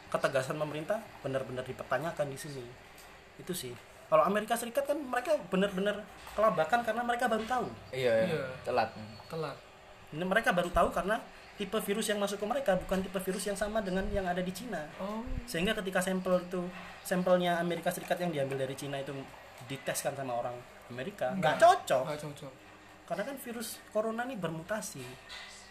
[0.08, 2.66] Ketegasan pemerintah benar-benar dipertanyakan di sini
[3.38, 3.74] itu sih.
[4.06, 6.06] Kalau Amerika Serikat kan mereka benar-benar
[6.38, 7.68] kelabakan karena mereka baru tahu.
[7.90, 8.44] Iya, Iya.
[8.62, 8.94] telat.
[9.26, 9.58] telat.
[10.14, 11.18] Ini mereka baru tahu karena
[11.56, 14.54] tipe virus yang masuk ke mereka bukan tipe virus yang sama dengan yang ada di
[14.54, 14.86] Cina.
[15.02, 15.26] Oh.
[15.50, 16.62] Sehingga ketika sampel itu
[17.02, 19.12] sampelnya Amerika Serikat yang diambil dari Cina itu
[19.66, 20.54] diteskan sama orang
[20.88, 22.04] Amerika nggak cocok.
[22.06, 22.54] Nggak cocok.
[23.06, 25.02] Karena kan virus corona ini bermutasi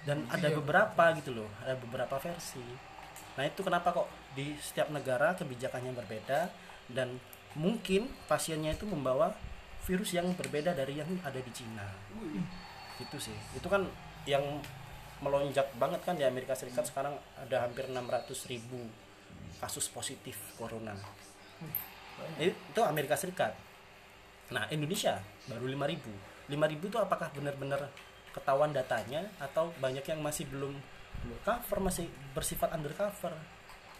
[0.04, 0.58] dan ada Iya.
[0.58, 2.64] beberapa gitu loh ada beberapa versi.
[3.38, 6.50] Nah itu kenapa kok di setiap negara kebijakannya berbeda
[6.90, 7.14] dan
[7.54, 9.34] mungkin pasiennya itu membawa
[9.84, 11.86] virus yang berbeda dari yang ada di Cina.
[12.98, 13.36] Itu sih.
[13.54, 13.84] Itu kan
[14.24, 14.42] yang
[15.22, 18.80] melonjak banget kan di Amerika Serikat sekarang ada hampir 600 ribu
[19.60, 20.96] kasus positif corona.
[22.40, 23.54] Itu Amerika Serikat.
[24.50, 26.12] Nah Indonesia baru 5 ribu.
[26.50, 27.88] 5 ribu itu apakah benar-benar
[28.34, 30.74] ketahuan datanya atau banyak yang masih belum
[31.46, 33.32] cover masih bersifat undercover?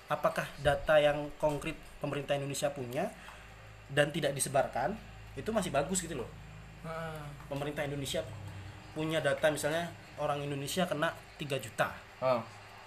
[0.04, 3.08] Apakah data yang konkret pemerintah Indonesia punya
[3.94, 4.92] dan tidak disebarkan
[5.34, 6.30] itu masih bagus gitu loh.
[6.82, 7.14] Nah,
[7.48, 8.20] pemerintah Indonesia
[8.92, 11.88] punya data misalnya orang Indonesia kena 3 juta.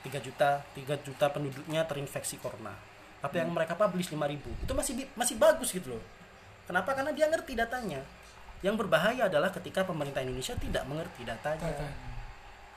[0.04, 2.72] 3 juta 3 juta penduduknya terinfeksi corona.
[3.18, 6.04] Tapi yang mereka publish 5000 itu masih masih bagus gitu loh.
[6.70, 6.94] Kenapa?
[6.94, 8.00] Karena dia ngerti datanya.
[8.62, 11.98] Yang berbahaya adalah ketika pemerintah Indonesia tidak mengerti datanya Datanya.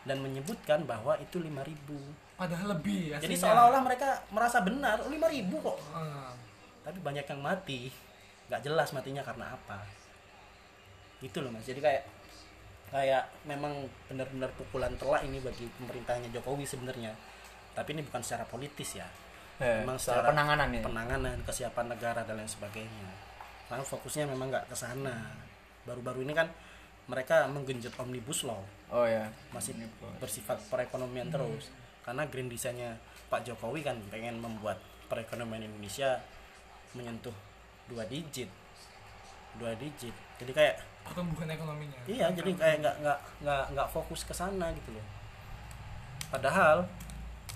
[0.05, 3.41] dan menyebutkan bahwa itu 5000 padahal lebih jadi aslinya.
[3.45, 5.79] seolah-olah mereka merasa benar oh, 5000 kok.
[5.93, 6.33] Ah,
[6.85, 7.93] tapi banyak yang mati
[8.51, 9.79] nggak jelas matinya karena apa.
[11.23, 11.63] Gitu loh mas.
[11.63, 12.03] Jadi kayak
[12.91, 17.15] kayak memang benar-benar pukulan telak ini bagi pemerintahnya Jokowi sebenarnya.
[17.79, 19.07] Tapi ini bukan secara politis ya.
[19.63, 20.83] Eh, memang soal secara penanganan ya.
[20.83, 23.11] penanganan kesiapan negara dan lain sebagainya.
[23.71, 25.31] Karena fokusnya memang nggak ke sana.
[25.87, 26.51] Baru-baru ini kan
[27.07, 28.59] mereka menggenjot omnibus law.
[28.91, 29.31] Oh ya.
[29.55, 29.79] masih
[30.19, 31.71] bersifat perekonomian terus.
[32.03, 32.99] Karena grand design-nya
[33.31, 36.19] Pak Jokowi kan pengen membuat perekonomian Indonesia
[36.99, 37.35] menyentuh
[37.91, 38.47] dua digit.
[39.59, 40.15] Dua digit.
[40.39, 42.01] Jadi kayak pertumbuhan ekonominya.
[42.07, 45.07] Iya jadi kayak nggak nggak nggak nggak fokus ke sana gitu loh.
[46.31, 46.87] Padahal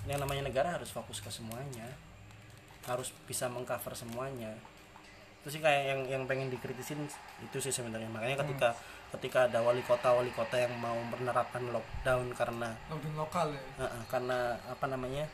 [0.05, 1.87] yang namanya negara harus fokus ke semuanya.
[2.85, 4.53] Harus bisa mengcover semuanya.
[5.41, 7.07] Itu sih kayak yang yang pengen dikritisin
[7.41, 8.11] itu sih sebenarnya.
[8.11, 8.75] Makanya ketika
[9.15, 13.63] ketika ada wali kota wali kota yang mau menerapkan lockdown karena lockdown lokal ya.
[13.85, 15.25] Heeh, karena apa namanya?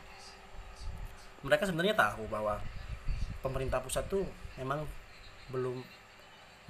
[1.42, 2.62] Mereka sebenarnya tahu bahwa
[3.42, 4.24] pemerintah pusat tuh
[4.56, 4.86] memang
[5.50, 5.82] belum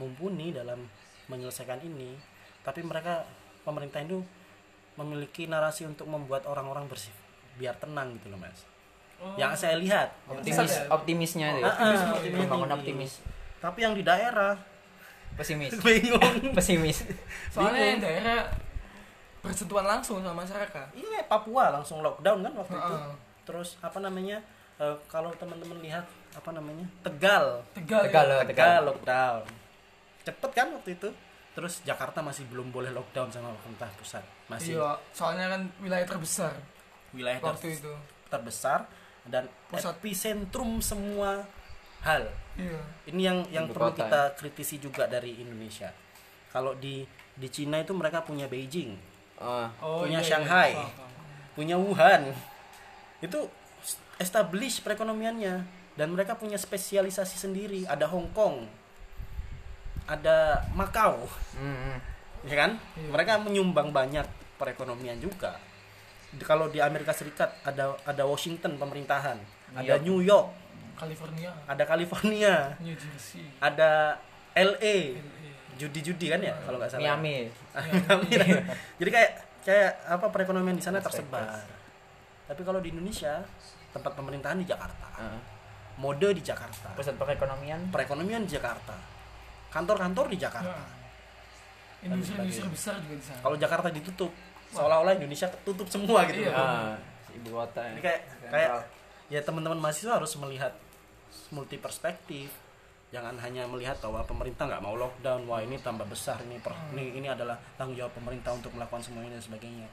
[0.00, 0.88] mumpuni dalam
[1.28, 2.16] menyelesaikan ini
[2.64, 3.22] tapi mereka
[3.62, 4.24] pemerintah itu
[4.96, 7.12] memiliki narasi untuk membuat orang-orang bersih
[7.56, 8.64] biar tenang gitu loh mas
[9.38, 10.82] yang saya lihat Optimis, ya?
[10.90, 11.62] optimisnya itu.
[11.62, 11.70] ya.
[11.70, 13.12] Ah, ah, optimis Membangun optimis.
[13.62, 14.58] tapi yang di daerah
[15.32, 15.72] Pesimis.
[15.86, 16.18] bingung
[16.58, 17.06] Pesimis.
[17.48, 18.50] soalnya yang daerah
[19.38, 23.14] bersentuhan langsung sama masyarakat iya Papua langsung lockdown kan waktu itu Heeh.
[23.46, 24.42] terus apa namanya
[24.78, 26.02] eh, kalau teman-teman lihat
[26.32, 28.32] apa namanya Tegal tegal, Tegal, ya?
[28.34, 28.40] loh.
[28.48, 29.42] Tegal lockdown
[30.22, 31.08] cepet kan waktu itu
[31.52, 36.54] terus Jakarta masih belum boleh lockdown sama pemerintah pusat masih iya soalnya kan wilayah terbesar
[37.12, 37.92] wilayah waktu ter- itu
[38.32, 38.88] terbesar
[39.28, 39.92] dan Pusat.
[40.00, 41.44] epicentrum semua
[42.00, 42.24] hal
[42.56, 45.92] iya ini yang yang Ibu perlu kota, kita kritisi juga dari Indonesia
[46.48, 50.06] kalau di di Cina itu mereka punya Beijing Oh.
[50.06, 50.28] Punya iya, iya.
[50.38, 50.70] Shanghai.
[50.78, 51.10] Paham, paham.
[51.58, 52.22] punya Wuhan
[53.18, 53.38] itu
[54.22, 58.64] establish perekonomiannya dan mereka punya spesialisasi sendiri ada Hong Kong
[60.04, 61.24] ada Makau
[61.54, 61.98] Hmm, hmm.
[62.44, 63.08] ya kan Iya.
[63.08, 64.26] mereka menyumbang banyak
[64.56, 65.56] perekonomian juga
[66.28, 69.36] Di- kalau di Amerika Serikat ada ada Washington pemerintahan
[69.74, 70.02] ada York.
[70.02, 70.48] New York
[70.94, 74.16] California ada California New Jersey ada
[74.52, 74.96] LA LA.
[75.74, 77.48] judi-judi kan ya kalau nggak salah Miami.
[77.72, 78.32] Miami.
[79.00, 79.30] jadi kayak
[79.62, 81.62] kayak apa perekonomian di sana tersebar
[82.42, 83.40] tapi kalau di Indonesia
[83.88, 85.08] tempat pemerintahan di Jakarta.
[86.00, 86.92] Mode di Jakarta.
[86.96, 87.80] Pusat perekonomian.
[87.92, 88.94] perekonomian di Jakarta.
[89.72, 90.80] Kantor-kantor di Jakarta.
[90.80, 91.00] Ya.
[92.02, 93.40] industri-industri besar juga di sana.
[93.46, 94.30] Kalau Jakarta ditutup
[94.74, 96.50] seolah-olah Indonesia ketutup semua gitu Iya.
[96.50, 96.98] Ah,
[97.30, 97.78] ibu kota.
[97.78, 97.94] ya.
[97.94, 98.70] Jadi kayak kayak
[99.30, 100.74] ya teman-teman mahasiswa harus melihat
[101.54, 102.50] multi perspektif.
[103.12, 107.12] Jangan hanya melihat bahwa pemerintah nggak mau lockdown wah ini tambah besar ini per, ini
[107.22, 109.86] ini adalah tanggung jawab pemerintah untuk melakukan semua ini dan sebagainya.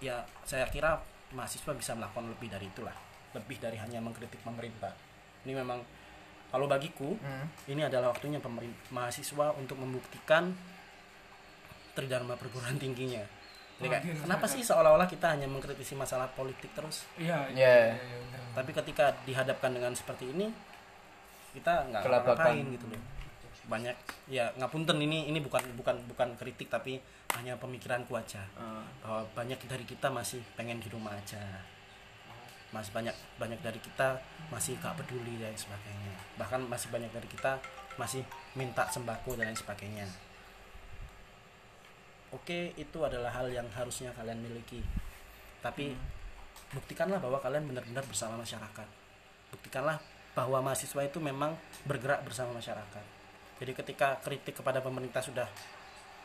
[0.00, 1.02] Ya saya kira
[1.34, 2.94] mahasiswa bisa melakukan lebih dari itulah.
[3.36, 4.94] Lebih dari hanya mengkritik pemerintah
[5.40, 5.80] ini memang
[6.48, 7.44] kalau bagiku Hmm.
[7.66, 10.50] ini adalah waktunya pemerintah mahasiswa untuk membuktikan
[11.92, 13.22] tridharma perguruan tingginya
[13.78, 17.94] Jadi Oh, kayak, kenapa sih seolah-olah kita hanya mengkritisi masalah politik terus iya Iya.
[17.94, 18.40] iya, benar.
[18.56, 20.50] tapi ketika dihadapkan dengan seperti ini
[21.52, 23.02] kita nggak ngapain gitu loh
[23.68, 23.94] banyak
[24.26, 26.98] ya ngapunten ini ini bukan bukan bukan kritik tapi
[27.36, 28.82] hanya pemikiranku aja Ah.
[28.98, 31.38] bahwa banyak dari kita masih pengen di rumah aja
[32.68, 34.20] masih banyak banyak dari kita
[34.52, 36.12] masih gak peduli dan sebagainya.
[36.36, 37.56] Bahkan masih banyak dari kita
[37.96, 40.06] masih minta sembako dan lain sebagainya.
[42.28, 44.84] Oke itu adalah hal yang harusnya kalian miliki.
[45.64, 45.96] Tapi
[46.76, 48.88] buktikanlah bahwa kalian benar-benar bersama masyarakat.
[49.48, 49.96] Buktikanlah
[50.36, 51.56] bahwa mahasiswa itu memang
[51.88, 53.04] bergerak bersama masyarakat.
[53.58, 55.48] Jadi ketika kritik kepada pemerintah sudah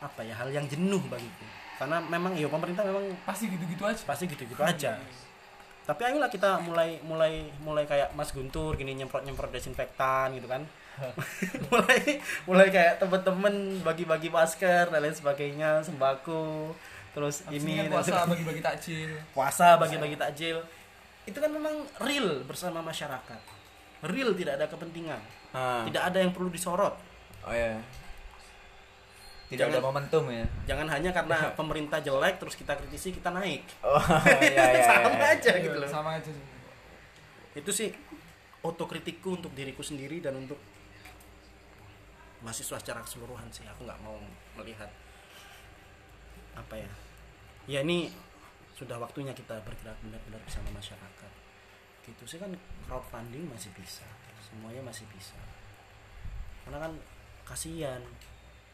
[0.03, 1.47] apa ya hal yang jenuh bagiku.
[1.79, 4.03] Karena memang ya pemerintah memang pasti gitu-gitu aja.
[4.03, 4.99] Pasti gitu-gitu aja
[5.83, 10.63] tapi ayolah kita mulai mulai mulai kayak Mas Guntur gini nyemprot nyemprot desinfektan gitu kan.
[11.73, 16.69] Mulai mulai kayak temen-temen bagi-bagi masker dan lain sebagainya sembako
[17.17, 19.11] terus ini ini puasa bagi-bagi takjil.
[19.33, 20.61] Puasa bagi-bagi takjil.
[21.25, 23.41] Itu kan memang real bersama masyarakat.
[24.05, 25.21] Real tidak ada kepentingan.
[25.53, 25.85] Ah.
[25.85, 26.93] tidak ada yang perlu disorot.
[27.45, 27.77] Oh ya.
[29.53, 30.45] Tidak ada Jangan- momentum ya.
[30.65, 33.97] jangan hanya karena pemerintah jelek terus kita kritisi kita naik Oh
[34.41, 34.83] iya iya.
[34.83, 35.31] sama iya.
[35.31, 36.45] aja Iya, gitu loh sama aja sih.
[37.53, 37.89] itu sih
[38.59, 40.57] otokritikku untuk diriku sendiri dan untuk
[42.39, 44.19] mahasiswa secara keseluruhan sih aku nggak mau
[44.57, 44.89] melihat
[46.53, 46.89] apa ya
[47.65, 48.11] ya ini
[48.73, 51.31] sudah waktunya kita bergerak benar-benar bersama masyarakat
[52.03, 52.51] gitu sih kan
[52.83, 54.03] crowdfunding masih bisa
[54.41, 55.39] semuanya masih bisa
[56.63, 56.91] karena kan
[57.43, 58.01] kasihan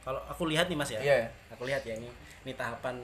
[0.02, 1.28] kalau aku lihat nih mas ya Iya.
[1.50, 2.10] aku lihat ya ini
[2.42, 2.96] ini tahapan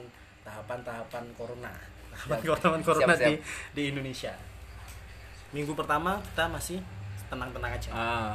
[0.42, 1.72] tahapan tahapan corona
[2.08, 2.56] tahapan Siap.
[2.56, 3.28] tahapan corona Siap, siap.
[3.28, 3.34] di
[3.72, 4.32] di Indonesia
[5.50, 6.78] minggu pertama kita masih
[7.26, 8.34] tenang-tenang aja Ah.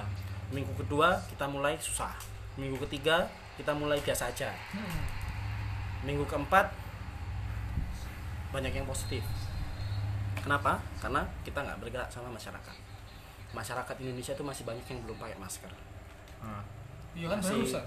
[0.50, 2.12] minggu kedua kita mulai susah
[2.54, 5.04] minggu ketiga kita mulai biasa aja Hmm.
[6.04, 6.70] minggu keempat
[8.52, 9.24] banyak yang positif
[10.36, 12.76] kenapa karena kita nggak bergerak sama masyarakat
[13.52, 15.72] masyarakat Indonesia itu masih banyak yang belum pakai masker
[16.42, 16.66] Ah.
[17.14, 17.86] Iya kan Masih- barusan.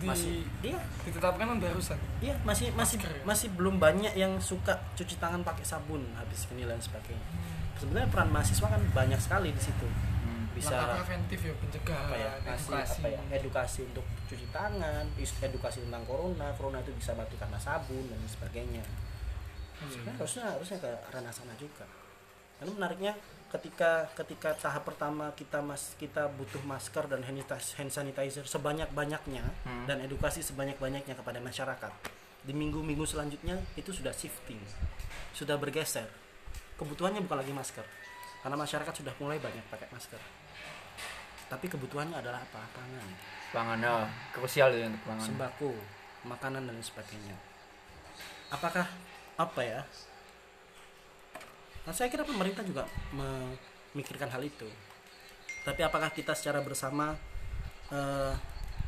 [0.00, 0.40] Di, masih.
[0.64, 1.98] iya ditetapkan kan barusan.
[2.24, 6.64] iya masih masih Masker masih belum banyak yang suka cuci tangan pakai sabun habis ini
[6.64, 7.20] dan sebagainya.
[7.76, 9.84] Sebenarnya peran mahasiswa kan banyak sekali di situ.
[9.84, 10.48] Hmm.
[10.56, 13.00] bisa Langkah preventif ya pencegahan, apa ya edukasi.
[13.00, 13.80] apa ya edukasi.
[13.92, 18.84] untuk cuci tangan edukasi tentang corona corona itu bisa mati karena sabun dan sebagainya.
[19.80, 21.84] Sebenarnya harusnya harusnya ke ranah sana juga
[22.60, 23.12] karena menariknya
[23.50, 27.42] ketika ketika tahap pertama kita mas kita butuh masker dan hand
[27.90, 29.90] sanitizer- sebanyak banyaknya Hmm.
[29.90, 31.90] dan edukasi sebanyak banyaknya kepada masyarakat
[32.40, 34.60] di minggu-minggu selanjutnya itu sudah shifting
[35.34, 36.06] sudah bergeser.
[36.78, 37.84] Kebutuhannya bukan lagi masker
[38.40, 40.20] karena masyarakat sudah mulai banyak pakai masker.
[41.50, 42.62] Tapi kebutuhannya adalah apa?
[42.72, 43.08] Pangan.
[43.50, 45.26] Pangan oh, krusial ya untuk pangan.
[45.26, 45.70] sembako
[46.24, 47.34] makanan dan sebagainya.
[48.48, 48.86] Apakah
[49.36, 49.80] apa ya
[51.84, 54.68] nah, saya kira pemerintah juga memikirkan hal itu.
[55.60, 57.12] Tapi apakah kita secara bersama
[57.92, 58.34] eh,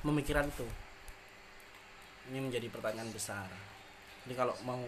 [0.05, 0.66] memikirkan itu?
[2.33, 3.50] Ini menjadi pertanyaan besar.
[4.24, 4.81] Jadi kalau mau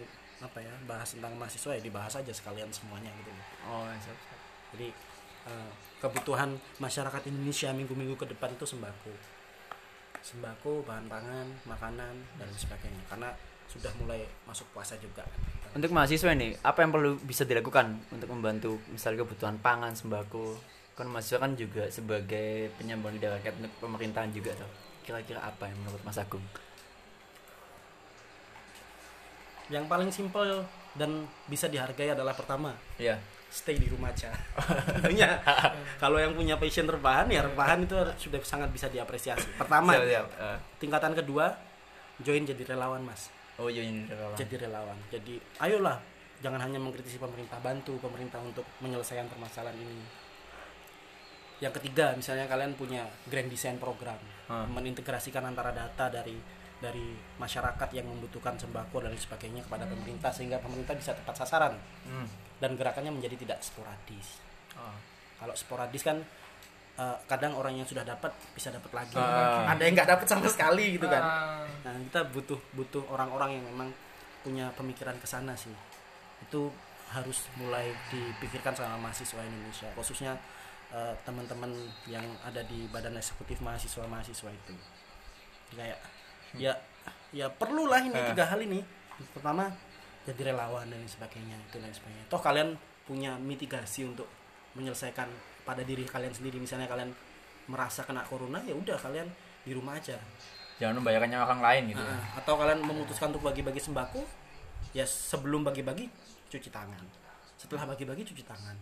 [0.42, 3.30] apa ya bahas tentang mahasiswa ya dibahas aja sekalian semuanya gitu.
[3.70, 4.40] Oh, siap, siap.
[4.74, 4.88] jadi
[5.50, 5.70] eh,
[6.02, 9.12] kebutuhan masyarakat Indonesia minggu-minggu ke depan itu sembako.
[10.24, 13.04] Sembako bahan pangan makanan dan sebagainya.
[13.08, 13.32] Karena
[13.68, 15.24] sudah mulai masuk puasa juga
[15.74, 20.54] Untuk mahasiswa ini, apa yang perlu bisa dilakukan untuk membantu misalnya kebutuhan pangan, sembako?
[20.94, 24.70] Kan mahasiswa kan juga sebagai penyambung lidah rakyat untuk pemerintahan juga tuh.
[25.02, 26.42] Kira-kira apa yang menurut Mas Agung?
[29.72, 30.60] yang paling simpel
[30.92, 33.16] dan bisa dihargai adalah pertama Iya.
[33.48, 34.28] stay di rumah aja
[34.92, 35.40] tentunya
[36.02, 40.26] kalau yang punya passion rebahan ya rebahan itu sudah sangat bisa diapresiasi pertama Siap, siap.
[40.36, 41.56] Eh, tingkatan kedua
[42.20, 44.34] join jadi relawan mas oh iya ini relawan.
[44.34, 45.98] jadi relawan jadi ayolah
[46.40, 50.04] jangan hanya mengkritisi pemerintah bantu pemerintah untuk menyelesaikan permasalahan ini
[51.58, 54.68] yang ketiga misalnya kalian punya grand design program Hmm.
[54.70, 56.36] menintegrasikan antara data dari
[56.76, 57.00] dari
[57.40, 61.72] masyarakat yang membutuhkan sembako dan sebagainya kepada pemerintah sehingga pemerintah bisa tepat sasaran
[62.04, 62.28] Hmm.
[62.60, 64.44] dan gerakannya menjadi tidak sporadis
[64.76, 64.92] Oh.
[65.40, 66.20] kalau sporadis kan
[66.94, 69.66] eh, kadang orang yang sudah dapat bisa dapat lagi Ah.
[69.66, 73.64] ada yang nggak dapat sama sekali gitu kan Ah, Nah, kita butuh butuh orang-orang yang
[73.66, 73.88] memang
[74.40, 75.72] punya pemikiran ke sana sih.
[76.40, 76.72] Itu
[77.08, 80.32] harus mulai dipikirkan sama mahasiswa Indonesia, khususnya
[80.90, 81.74] eh, teman-teman
[82.06, 84.74] yang ada di badan eksekutif mahasiswa-mahasiswa itu.
[85.66, 85.98] Jadi kayak
[86.54, 86.72] ya
[87.30, 88.26] ya perlulah ini Eh.
[88.30, 88.80] tiga hal ini.
[89.30, 89.68] Pertama
[90.22, 92.24] jadi relawan dan sebagainya, itu lain sebagainya.
[92.28, 94.24] Toh kalian punya mitigasi untuk
[94.72, 95.28] menyelesaikan
[95.64, 96.60] pada diri kalian sendiri.
[96.60, 97.10] Misalnya kalian
[97.66, 99.26] merasa kena corona, ya udah kalian
[99.64, 100.20] di rumah aja.
[100.78, 102.02] Jangan membayarkannya orang lain gitu.
[102.04, 102.12] ya.
[102.12, 104.44] Nah, atau kalian memutuskan untuk bagi-bagi sembako
[104.94, 106.06] ya sebelum bagi-bagi
[106.52, 107.02] cuci tangan
[107.58, 108.76] setelah bagi-bagi cuci tangan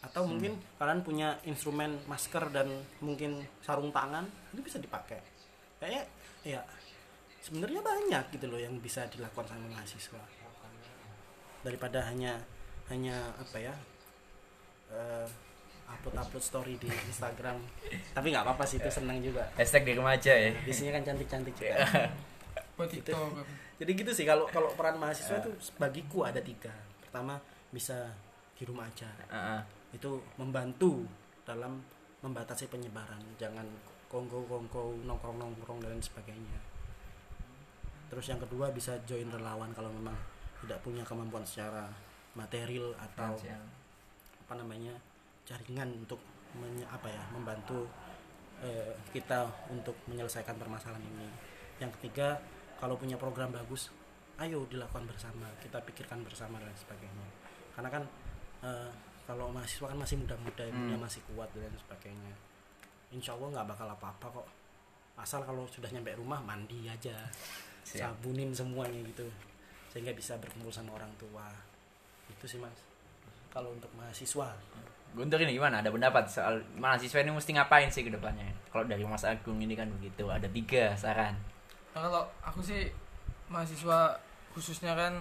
[0.00, 2.66] atau mungkin kalian punya instrumen masker dan
[3.04, 5.20] mungkin sarung tangan itu bisa dipakai
[5.76, 6.02] kayaknya
[6.42, 6.60] ya
[7.44, 10.22] sebenarnya banyak gitu loh yang bisa dilakukan sama mahasiswa
[11.60, 12.40] daripada hanya
[12.88, 13.74] hanya apa ya
[14.88, 15.28] eh,
[15.90, 17.58] upload upload story di Instagram.
[18.14, 19.50] Tapi nggak apa-apa sih itu senang juga.
[19.58, 20.50] Hashtag di remaja ya.
[20.54, 22.08] Di sini kan cantik cantik juga
[22.80, 23.44] TikTok
[23.80, 25.48] jadi gitu sih kalau kalau peran mahasiswa itu
[25.80, 26.68] bagiku ada tiga.
[27.00, 27.40] Pertama
[27.72, 28.12] bisa
[28.56, 29.08] di rumah aja.
[29.32, 29.62] Heeh.
[29.90, 31.02] itu membantu
[31.48, 31.80] dalam
[32.20, 33.18] membatasi penyebaran.
[33.40, 33.64] Jangan
[34.12, 36.60] kongko kongko nongkrong nongkrong dan sebagainya.
[38.12, 40.14] Terus yang kedua bisa join relawan kalau memang
[40.60, 41.88] tidak punya kemampuan secara
[42.36, 43.32] material atau
[44.44, 44.92] apa namanya
[45.50, 46.22] jaringan untuk
[46.54, 47.90] menye- apa ya membantu
[48.60, 51.26] eh, kita untuk menyelesaikan permasalahan ini.
[51.80, 52.36] Yang ketiga
[52.76, 53.88] kalau punya program bagus
[54.36, 57.26] ayo dilakukan bersama kita pikirkan bersama dan sebagainya.
[57.74, 58.02] Karena kan
[58.62, 58.90] eh,
[59.26, 60.98] kalau mahasiswa kan masih muda-muda Hmm.
[60.98, 62.34] masih kuat dan sebagainya.
[63.10, 64.48] Insya Allah nggak bakal apa-apa kok.
[65.18, 67.16] Asal kalau sudah nyampe rumah mandi aja.
[67.80, 68.12] Siap.
[68.12, 69.24] sabunin semuanya gitu.
[69.88, 71.48] Sehingga bisa berkumpul sama orang tua.
[72.28, 72.76] Itu sih mas.
[73.48, 74.52] Kalau untuk mahasiswa
[75.10, 75.82] Guntur ini gimana?
[75.82, 78.46] Ada pendapat soal mahasiswa ini mesti ngapain sih ke depannya?
[78.70, 81.34] Kalau dari Mas Agung ini kan begitu, ada tiga saran.
[81.94, 82.86] Nah, kalau aku sih
[83.50, 84.14] mahasiswa
[84.54, 85.18] khususnya kan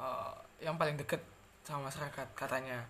[0.00, 0.32] eh,
[0.64, 1.20] yang paling deket
[1.62, 2.80] sama masyarakat katanya.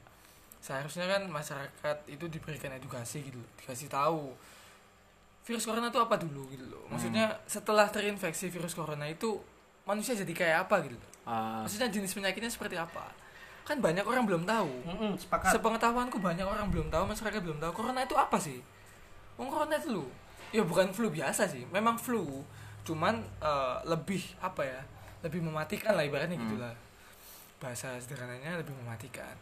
[0.62, 4.30] Seharusnya kan masyarakat itu diberikan edukasi gitu, dikasih tahu
[5.42, 6.86] virus corona itu apa dulu gitu loh.
[6.86, 9.42] Maksudnya setelah terinfeksi virus corona itu
[9.82, 10.94] manusia jadi kayak apa gitu.
[10.94, 11.10] loh.
[11.26, 13.10] Ah, Maksudnya jenis penyakitnya seperti apa?
[13.62, 14.70] Kan banyak orang belum tahu.
[14.86, 18.58] Mm-mm, sepakat Sepengetahuanku banyak orang belum tahu, masyarakat belum tahu corona itu apa sih?
[19.38, 20.06] Wong corona itu lu.
[20.50, 22.42] Ya bukan flu biasa sih, memang flu,
[22.84, 24.80] cuman eh, lebih apa ya?
[25.22, 26.44] Lebih mematikan lah ibaratnya Hmm.
[26.50, 26.74] gitulah.
[27.62, 29.32] Bahasa sederhananya lebih mematikan.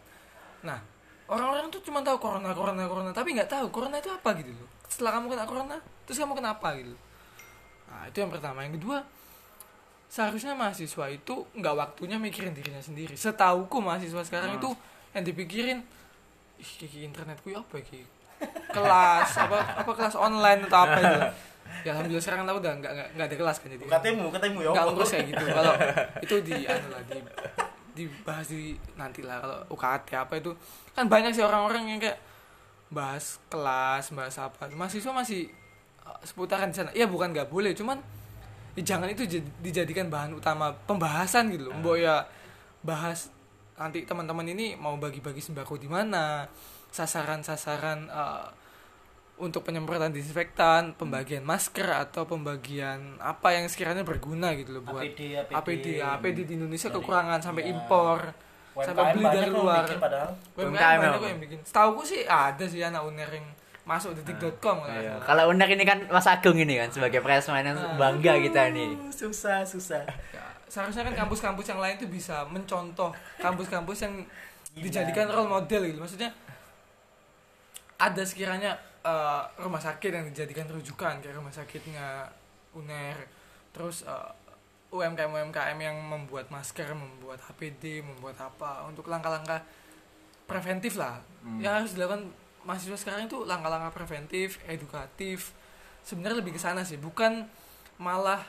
[0.61, 0.76] Nah,
[1.24, 4.68] orang-orang tuh cuma tahu corona, corona, corona, tapi nggak tahu corona itu apa gitu loh.
[4.87, 6.92] Setelah kamu kena corona, terus kamu kenapa gitu.
[7.88, 8.61] Nah, itu yang pertama.
[8.62, 8.98] Yang kedua,
[10.11, 13.14] seharusnya mahasiswa itu nggak waktunya mikirin dirinya sendiri.
[13.14, 14.75] Setauku mahasiswa sekarang itu
[15.14, 15.79] yang dipikirin
[16.61, 18.03] ih kiki internetku ya apa ya Ki?
[18.73, 21.20] kelas apa apa kelas online atau apa itu.
[21.87, 23.85] Ya alhamdulillah sekarang lah udah nggak nggak ada kelas kan jadi.
[23.87, 25.44] Katemu katemu ya nggak ngurus kayak gitu.
[25.55, 25.73] Kalau
[26.27, 27.18] itu di anu lah di
[27.94, 30.51] dibahas di nanti lah kalau UKT apa itu.
[30.99, 32.18] Kan banyak sih orang-orang yang kayak
[32.90, 34.66] bahas kelas bahas apa.
[34.75, 35.46] Mahasiswa masih
[36.03, 36.90] uh, seputaran di sana.
[36.90, 38.03] Ya bukan nggak boleh cuman
[38.78, 41.74] ya jangan itu jad- dijadikan bahan utama pembahasan gitu loh.
[41.78, 42.24] Mbok ya
[42.80, 43.28] bahas
[43.76, 46.44] nanti teman-teman ini mau bagi-bagi sembako di mana
[46.90, 48.46] sasaran-sasaran uh,
[49.40, 55.48] untuk penyemprotan disinfektan pembagian masker atau pembagian apa yang sekiranya berguna gitu loh buat APD
[55.48, 57.72] APD APD di Indonesia Dari- kekurangan sampai iya.
[57.72, 58.18] impor
[58.80, 59.85] sampai beli banyak dari luar.
[59.85, 60.30] bikin padahal.
[60.56, 61.59] UMKM UMKM banyak kok yang bikin.
[61.66, 63.46] Setahu sih ada sih anak uner yang
[63.90, 65.14] masuk detik.com kalau nggak iya.
[65.18, 68.94] Kalau Unek ini kan Mas Agung ini kan sebagai pressman yang bangga kita nih.
[68.94, 70.07] Uh, susah susah.
[70.31, 73.11] Ya, seharusnya kan kampus-kampus yang lain tuh bisa mencontoh
[73.42, 74.14] kampus-kampus yang
[74.79, 75.98] dijadikan role model gitu.
[75.98, 76.31] Maksudnya
[77.98, 82.31] ada sekiranya eh, rumah sakit yang dijadikan rujukan kayak rumah sakitnya
[82.79, 83.18] uner
[83.74, 84.31] terus eh,
[84.94, 89.66] UMKM UMKM yang membuat masker membuat APD membuat apa untuk langkah-langkah
[90.46, 91.18] preventif lah.
[91.40, 91.59] Hmm.
[91.59, 92.31] yang harus dilakukan
[92.64, 95.57] mahasiswa sekarang itu langkah-langkah preventif edukatif
[96.05, 97.01] sebenarnya lebih ke sana sih.
[97.01, 97.49] Bukan
[98.01, 98.40] malah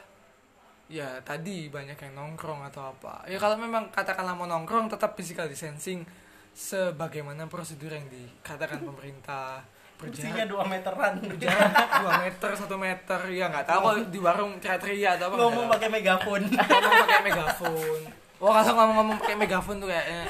[0.92, 3.24] ya tadi banyak yang nongkrong atau apa.
[3.28, 6.04] Ya kalau memang katakanlah mau nongkrong tetap physical distancing
[6.52, 9.64] sebagaimana prosedur yang dikatakan pemerintah.
[9.96, 11.14] Kursinya berjarak 2 meteran.
[11.22, 11.72] berjarak
[12.02, 13.20] 2 meter 1 meter.
[13.32, 16.42] Ya nggak tahu kalau di warung teriak-teriak atau apa ngomong pakai megafon.
[16.50, 18.00] Ngomong pakai megafon.
[18.42, 20.26] Wah kalau ngomong-ngomong pakai megafon tuh kayaknya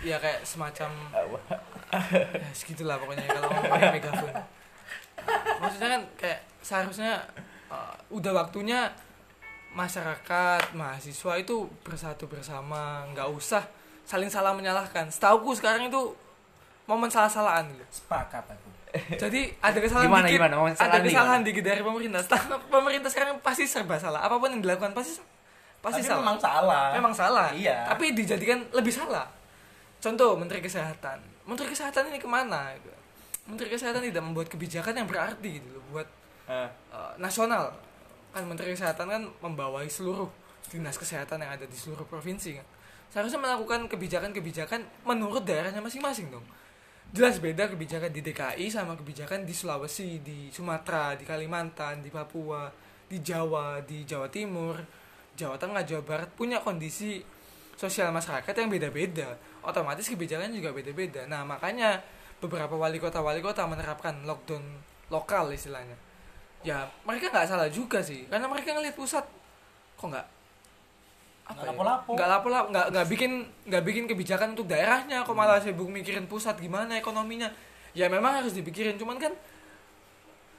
[0.00, 0.90] ya kayak semacam
[2.58, 4.32] segitulah pokoknya kalau ngomong pakai megafon
[5.58, 7.12] maksudnya kan kayak seharusnya
[7.70, 8.90] uh, udah waktunya
[9.76, 13.60] masyarakat mahasiswa itu bersatu bersama nggak usah
[14.06, 15.12] saling salah menyalahkan.
[15.12, 16.02] Setauku sekarang itu
[16.88, 17.84] momen salah-salahan gitu.
[18.00, 18.68] Sepakat aku.
[19.20, 20.54] Jadi ada kesalahan Gimana, dikit gimana?
[20.56, 22.20] Momen ada kesalahan kesalahan dikit dari pemerintah.
[22.24, 24.24] Setelah pemerintah sekarang pasti serba salah.
[24.24, 25.20] Apa pun yang dilakukan pasti
[25.84, 26.22] pasti Tapi salah.
[26.24, 26.86] memang salah.
[26.96, 27.48] Memang salah.
[27.52, 27.84] Iya.
[27.84, 29.28] tapi dijadikan lebih salah.
[30.00, 32.90] Contoh menteri kesehatan menteri kesehatan ini ke mana gitu.
[33.46, 36.08] menteri kesehatan tidak membuat kebijakan yang berarti gitu loh buat
[36.46, 36.70] Ah.
[36.94, 37.74] uh, nasional
[38.30, 40.30] kan menteri kesehatan kan membawahi seluruh
[40.70, 42.66] dinas kesehatan yang ada di seluruh provinsi kan
[43.10, 46.46] seharusnya melakukan kebijakan-kebijakan menurut daerahnya masing-masing dong
[47.10, 52.70] jelas beda kebijakan di DKI sama kebijakan di Sulawesi di Sumatera di Kalimantan di Papua
[53.10, 54.78] di Jawa di Jawa Timur
[55.34, 57.18] Jawa Tengah Jawa Barat punya kondisi
[57.76, 59.36] sosial masyarakat yang beda-beda.
[59.62, 61.28] Otomatis kebijakan juga beda-beda.
[61.28, 62.00] Nah makanya
[62.40, 64.64] beberapa wali kota wali kota menerapkan lockdown
[65.12, 65.94] lokal istilahnya.
[66.64, 69.22] Ya mereka nggak salah juga sih karena mereka ngelihat pusat.
[70.00, 70.26] Kok nggak?
[71.46, 71.70] Apa Nggak ya?
[71.70, 72.10] lapo-lapo.
[72.18, 73.32] nggak lapo-lapo nggak nggak bikin
[73.70, 75.22] nggak bikin kebijakan untuk daerahnya.
[75.22, 77.52] Kok malah sibuk mikirin pusat gimana ekonominya?
[77.94, 78.98] Ya memang harus dipikirin.
[78.98, 79.32] Cuman kan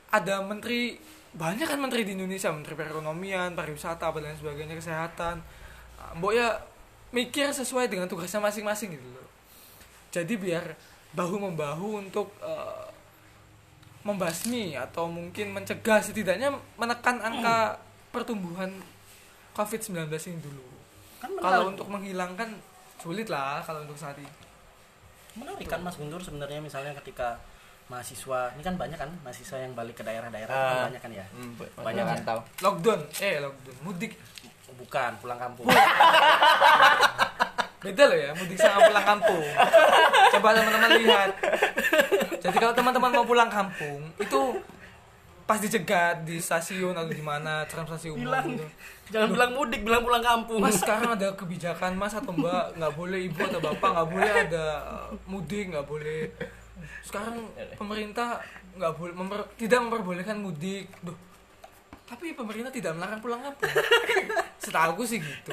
[0.07, 0.95] ada menteri
[1.35, 2.49] banyak kan menteri di Indonesia.
[2.55, 5.43] Menteri perekonomian pariwisata dan sebagainya kesehatan.
[6.17, 6.55] Mbok ya
[7.09, 9.27] mikir sesuai dengan tugasnya masing-masing gitu loh
[10.09, 10.65] jadi biar
[11.11, 12.87] bahu membahu untuk eh,
[14.01, 17.75] membasmi atau mungkin mencegah setidaknya menekan angka
[18.09, 18.71] pertumbuhan
[19.51, 20.63] COVID-19 ini dulu
[21.17, 22.55] kan kalau untuk menghilangkan
[22.97, 24.29] sulit lah kalau untuk saat ini
[25.35, 27.35] menarik kan Mas Guntur sebenarnya misalnya ketika
[27.87, 30.85] mahasiswa ini kan banyak kan mahasiswa yang balik ke daerah-daerah itu kan Ah.
[30.85, 32.15] banyak kan ya Hmm, Banyak ya.
[32.21, 32.39] tahu.
[32.59, 34.11] lockdown eh lockdown mudik
[34.75, 35.65] bukan pulang kampung.
[37.77, 39.45] Beda loh ya mudik sama pulang kampung.
[40.33, 41.29] Coba teman-teman lihat.
[42.41, 44.41] Jadi kalau teman-teman mau pulang kampung itu
[45.47, 48.51] pas dicegat di stasiun atau di mana transportasi umum Bilang.
[48.51, 48.67] gitu.
[49.15, 50.59] jangan bilang mudik bilang pulang kampung.
[50.59, 54.65] Mas sekarang ada kebijakan mas atau mbak nggak boleh ibu atau bapak nggak boleh ada
[54.83, 56.27] uh, mudik nggak boleh.
[56.99, 57.47] Sekarang
[57.79, 58.43] pemerintah
[58.75, 60.91] nggak boleh memper- tidak memperbolehkan mudik.
[60.99, 61.15] Duh,
[62.03, 63.67] tapi pemerintah tidak melarang pulang kampung
[64.67, 65.51] setahu sih gitu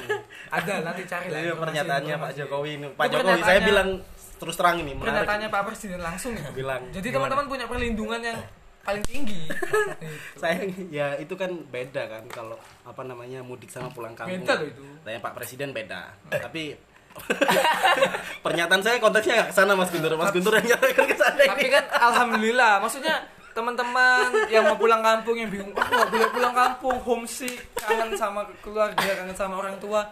[0.49, 2.29] ada nanti cari lah informasi- pernyataannya Pak.
[2.35, 3.89] Jokowi ini Pak Itu Jokowi saya bilang
[4.35, 6.51] terus terang ini menarik pernyataannya Pak Presiden langsung ya.
[6.51, 8.39] bilang Jadi teman-teman punya perlindungan yang
[8.81, 9.49] paling tinggi.
[10.37, 10.61] Saya
[10.91, 12.53] ya itu kan beda kan kalau
[12.83, 14.83] apa namanya mudik sama pulang kampung Beda loh itu.
[15.01, 16.75] Tanya Pak Presiden beda tapi
[18.43, 21.65] pernyataan saya konteksnya nggak ke sana Mas Guntur Mas Guntur yang nyatakan ke sana Tapi
[21.71, 23.15] kan alhamdulillah, maksudnya
[23.55, 28.43] teman-teman yang mau pulang kampung yang bingung, ah nggak boleh pulang kampung, homesick, kangen sama
[28.59, 30.03] keluarga, kangen sama orang tua.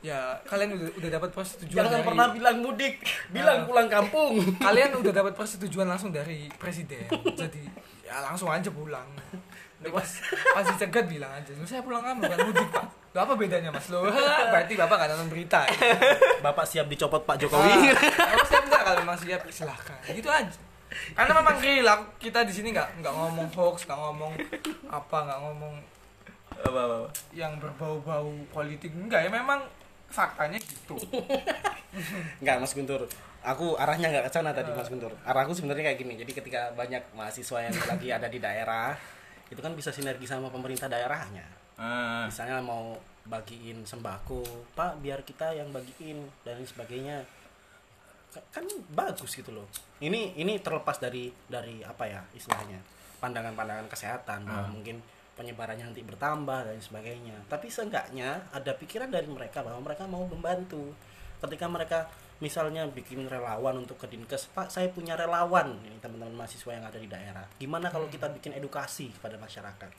[0.00, 4.96] Ya kalian udah udah dapat persetujuan jangan dari pernah bilang mudik bilang pulang kampung kalian
[4.96, 7.04] udah dapat persetujuan langsung dari presiden.
[7.36, 7.68] Jadi
[8.08, 9.04] ya langsung aja pulang.
[9.80, 10.04] Pas
[10.52, 12.84] pas dicegat bilang aja, "Loh, saya pulang kampung kan mudik pak.
[13.16, 13.88] Loh, apa bedanya mas?
[13.88, 14.04] Loh,
[14.52, 15.64] berarti bapak nggak nonton berita.
[15.64, 15.96] Ya?
[16.44, 20.69] Bapak siap dicopot Pak Jokowi kalau siap enggak kalau memang siap silahkan gitu aja
[21.16, 24.32] karena memang real lah, kita di sini nggak nggak ngomong hoax nggak ngomong
[24.90, 25.74] apa nggak ngomong
[26.60, 26.98] apa apa
[27.32, 28.92] yang berbau-bau politik.
[28.92, 29.64] Enggak ya memang
[30.10, 30.98] faktanya gitu.
[32.42, 33.06] Enggak Mas Guntur.
[33.40, 35.14] Aku arahnya nggak ke sana tadi Mas Guntur.
[35.24, 36.14] Arahku sebenarnya kayak gini.
[36.20, 38.92] Jadi ketika banyak mahasiswa yang lagi ada di daerah
[39.50, 41.60] itu kan bisa sinergi sama pemerintah daerahnya.
[41.80, 42.28] Ah.
[42.28, 42.92] misalnya mau
[43.24, 44.44] bagiin sembako
[44.76, 47.24] pak biar kita yang bagiin dan lain sebagainya
[48.30, 48.64] kan
[48.94, 49.66] bagus gitu loh.
[49.98, 52.78] Ini ini terlepas dari dari apa ya istilahnya
[53.20, 55.02] pandangan-pandangan kesehatan bahwa mungkin
[55.34, 57.36] penyebarannya nanti bertambah dan sebagainya.
[57.50, 60.94] Tapi seenggaknya ada pikiran dari mereka bahwa mereka mau membantu.
[61.40, 62.08] Ketika mereka
[62.40, 66.96] misalnya bikin relawan untuk ke dinkes pak saya punya relawan ini teman-teman mahasiswa yang ada
[66.96, 67.44] di daerah.
[67.60, 69.90] Gimana kalau kita bikin edukasi kepada masyarakat?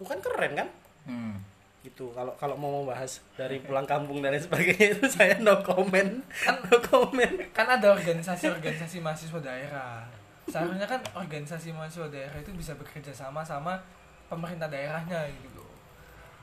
[0.00, 0.68] Bukan keren kan?
[1.04, 1.36] Hmm.
[1.80, 2.12] Gitu.
[2.12, 6.20] Kalau kalau mau membahas dari pulang kampung dan lain sebagainya itu saya no comment.
[6.68, 7.34] No comment.
[7.56, 10.04] kan ada organisasi-organisasi mahasiswa daerah.
[10.50, 13.80] Seharusnya kan organisasi mahasiswa daerah itu bisa bekerja sama sama
[14.28, 15.72] pemerintah daerahnya gitu loh.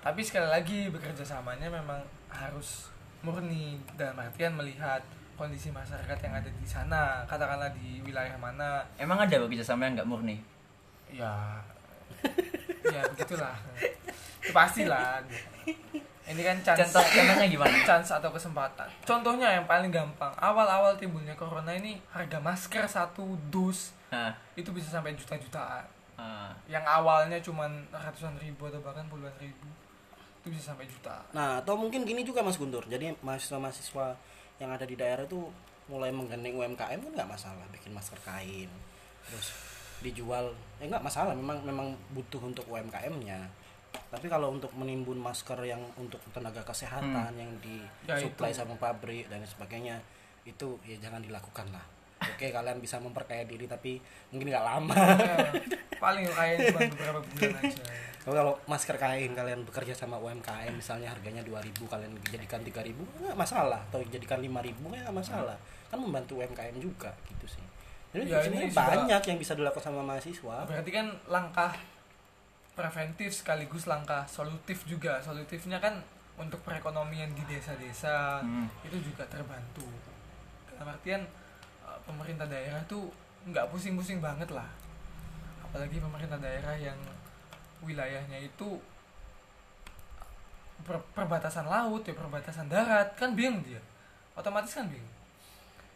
[0.02, 2.02] Tapi sekali lagi bekerja samanya memang
[2.34, 2.90] harus
[3.22, 3.78] murni.
[3.94, 5.06] Dalam artian melihat
[5.38, 7.22] kondisi masyarakat yang ada di sana.
[7.30, 8.82] Katakanlah di wilayah mana.
[8.98, 10.38] Emang ada kerjasama yang nggak murni?
[11.14, 11.62] ya.
[12.88, 13.56] Ya begitulah
[14.44, 15.22] itu pastilah
[16.28, 17.72] ini kan chance Contoh contohnya gimana?
[17.88, 18.88] chance atau kesempatan.
[19.08, 24.88] Contohnya yang paling gampang awal-awal timbulnya corona ini harga masker satu dus Ah, itu bisa
[24.88, 25.84] sampai juta-jutaan.
[26.68, 29.68] Yang awalnya cuman ratusan ribu atau bahkan puluhan ribu
[30.44, 31.20] itu bisa sampai juta.
[31.36, 32.84] Nah atau mungkin gini juga mas Guntur.
[32.88, 34.16] Jadi mahasiswa-mahasiswa
[34.64, 35.48] yang ada di daerah itu
[35.88, 38.72] mulai menggandeng UMKM kan nggak masalah bikin masker kain
[39.28, 39.56] terus
[40.04, 40.52] dijual.
[40.80, 43.48] Ya nggak masalah memang memang butuh untuk UMKM-nya
[44.08, 47.52] tapi kalau untuk menimbun masker yang untuk tenaga kesehatan yang
[48.06, 48.60] Ya, disuplai itu.
[48.60, 50.00] sama pabrik dan sebagainya
[50.44, 51.84] itu ya jangan dilakukan lah
[52.20, 55.38] oke kalian bisa memperkaya diri tapi mungkin nggak lama ya,
[56.04, 57.84] paling kayaknya cuma beberapa bulan aja
[58.20, 62.92] Kalau kalau masker kain kalian bekerja sama UMKM misalnya harganya 2000 kalian jadikan 3000
[63.24, 65.56] nggak masalah atau jadikan 5000 nggak masalah.
[65.88, 67.64] Kan membantu UMKM juga gitu sih.
[68.12, 70.58] Jadi Ya, ini sudah- banyak yang bisa dilakukan sama mahasiswa.
[70.62, 71.72] berarti kan langkah
[72.78, 75.18] preventif sekaligus langkah solutif juga.
[75.20, 75.98] Solutifnya kan
[76.38, 78.70] untuk perekonomian di desa-desa Hmm.
[78.86, 79.90] itu juga terbantu.
[80.70, 81.26] Dalam artian
[81.82, 83.10] eh, pemerintah daerah tuh
[83.44, 84.70] nggak pusing-pusing banget lah.
[85.64, 86.96] Apalagi pemerintah daerah yang
[87.80, 88.78] wilayahnya itu
[90.84, 93.82] per- perbatasan laut ya perbatasan darat kan bingung dia.
[94.38, 95.16] Otomatis kan bingung.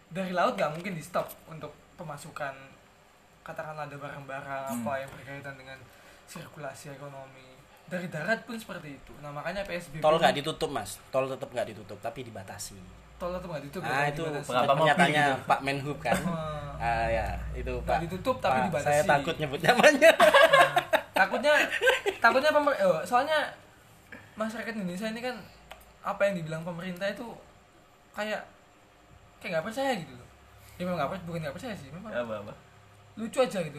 [0.09, 2.51] Dari laut nggak mungkin di stop untuk pemasukan
[3.41, 4.81] katakanlah ada barang-barang Hmm.
[4.81, 5.77] apa yang berkaitan dengan
[6.31, 11.27] sirkulasi ekonomi dari darat pun seperti itu nah makanya PSBB Tol nggak ditutup mas, tol
[11.27, 12.79] tetap nggak ditutup tapi dibatasi.
[13.19, 15.45] tol tetap nggak ditutup Nah itu pernyataannya gitu?
[15.45, 16.15] Pak Menhub kan.
[16.15, 18.01] Eh, Ah ya, itu Nggak Pak.
[18.09, 18.87] ditutup, tapi Pak, dibatasi.
[18.89, 20.11] Saya takut nyebut namanya.
[21.21, 21.53] takutnya
[22.17, 23.37] takutnya pemer eh, soalnya
[24.33, 25.35] masyarakat Indonesia ini kan
[26.01, 27.27] apa yang dibilang pemerintah itu
[28.17, 28.41] kayak
[29.37, 30.27] kayak nggak percaya gitu loh
[30.79, 32.53] ya memang nggak percaya bukan nggak percaya sih memang apa apa
[33.13, 33.77] lucu aja gitu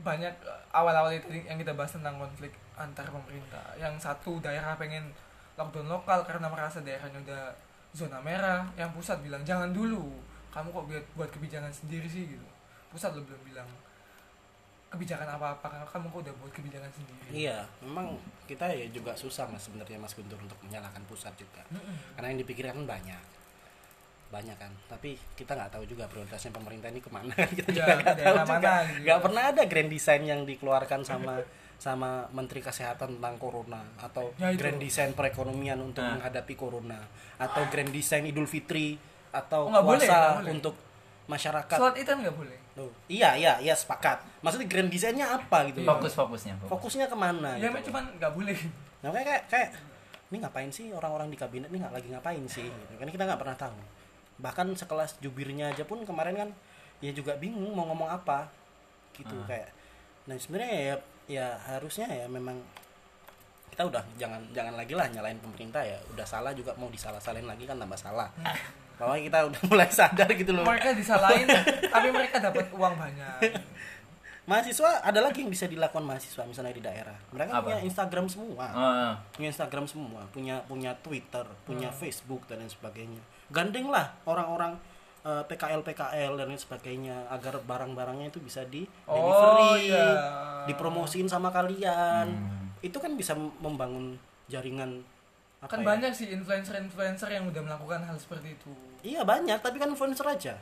[0.00, 5.12] banyak eh, awal-awal itu yang kita bahas tentang konflik antar pemerintah yang satu daerah pengen
[5.60, 7.52] lockdown lokal karena merasa daerahnya udah
[7.92, 10.08] zona merah yang pusat bilang jangan dulu
[10.48, 12.46] kamu kok buat buat kebijakan sendiri sih gitu
[12.88, 13.68] pusat lo belum bilang
[14.92, 19.48] kebijakan apa-apa karena kamu kok udah buat kebijakan sendiri iya, memang kita ya juga susah
[19.48, 21.64] Mas sebenarnya Mas Guntur untuk menyalahkan pusat juga.
[22.12, 23.24] Karena yang dipikirkan kan banyak.
[24.32, 24.72] Banyak kan.
[24.88, 27.30] Tapi kita nggak tahu juga prioritasnya pemerintah ini ke mana.
[27.52, 28.44] kita Ya, juga nggak tahu juga.
[28.48, 29.00] mana gitu.
[29.04, 31.34] Nggak pernah ada grand design yang dikeluarkan sama
[31.76, 34.56] sama Menteri Kesehatan tentang corona atau Ya, itu.
[34.56, 36.16] grand design perekonomian untuk Nah.
[36.16, 37.00] menghadapi corona
[37.36, 38.94] atau grand design Idul Fitri
[39.28, 40.50] atau Oh, puasa boleh.
[40.52, 40.78] untuk
[41.24, 41.74] masyarakat.
[41.74, 42.88] sholat itu nggak boleh Tuh.
[43.04, 44.24] Iya, iya, iya sepakat.
[44.40, 45.82] Maksudnya grand desainnya apa gitu?
[45.82, 45.92] loh?
[45.92, 46.70] fokus fokusnya fokus.
[46.72, 47.52] Fokusnya ke mana?
[47.54, 47.84] ya gitu loh.
[47.90, 48.56] cuman nggak boleh
[49.02, 49.68] Nah, kayak, kayak, kayak
[50.30, 52.64] ini ngapain sih orang-orang di kabinet ini nggak lagi ngapain sih?
[52.64, 52.92] Gitu.
[52.94, 53.76] Kan kita nggak pernah tahu.
[54.38, 56.48] Bahkan sekelas jubirnya aja pun kemarin kan
[56.98, 58.46] ya juga bingung mau ngomong apa
[59.12, 59.68] gitu kayak.
[60.24, 60.94] Nah sebenarnya ya
[61.26, 62.58] ya harusnya ya memang
[63.68, 67.64] kita udah jangan jangan lagi lah nyalain pemerintah ya udah salah juga mau disalah-salahin lagi
[67.64, 68.28] kan tambah salah.
[69.00, 70.62] Bahwa kita udah mulai sadar gitu loh.
[70.62, 71.48] Mereka disalahin
[71.94, 73.40] tapi mereka dapat uang banyak.
[74.42, 77.14] Mahasiswa ada lagi yang bisa dilakukan mahasiswa misalnya di daerah.
[77.30, 77.62] Mereka Apa?
[77.62, 78.66] punya Instagram semua.
[78.74, 81.98] Oh, punya Instagram semua punya punya Twitter punya Hmm.
[81.98, 83.22] Facebook dan lain sebagainya
[83.52, 84.74] gandeng lah orang-orang
[85.22, 90.08] eh, PKL PKL dan lain sebagainya agar barang-barangnya itu bisa di Oh, delivery iya.
[90.66, 92.26] dipromosiin sama kalian.
[92.28, 92.60] Hmm.
[92.82, 94.18] itu kan bisa membangun
[94.50, 95.06] jaringan
[95.62, 95.94] apa kan ya?
[95.94, 98.74] banyak sih influencer-influencer yang udah melakukan hal seperti itu.
[99.06, 100.58] Iya banyak tapi kan influencer aja.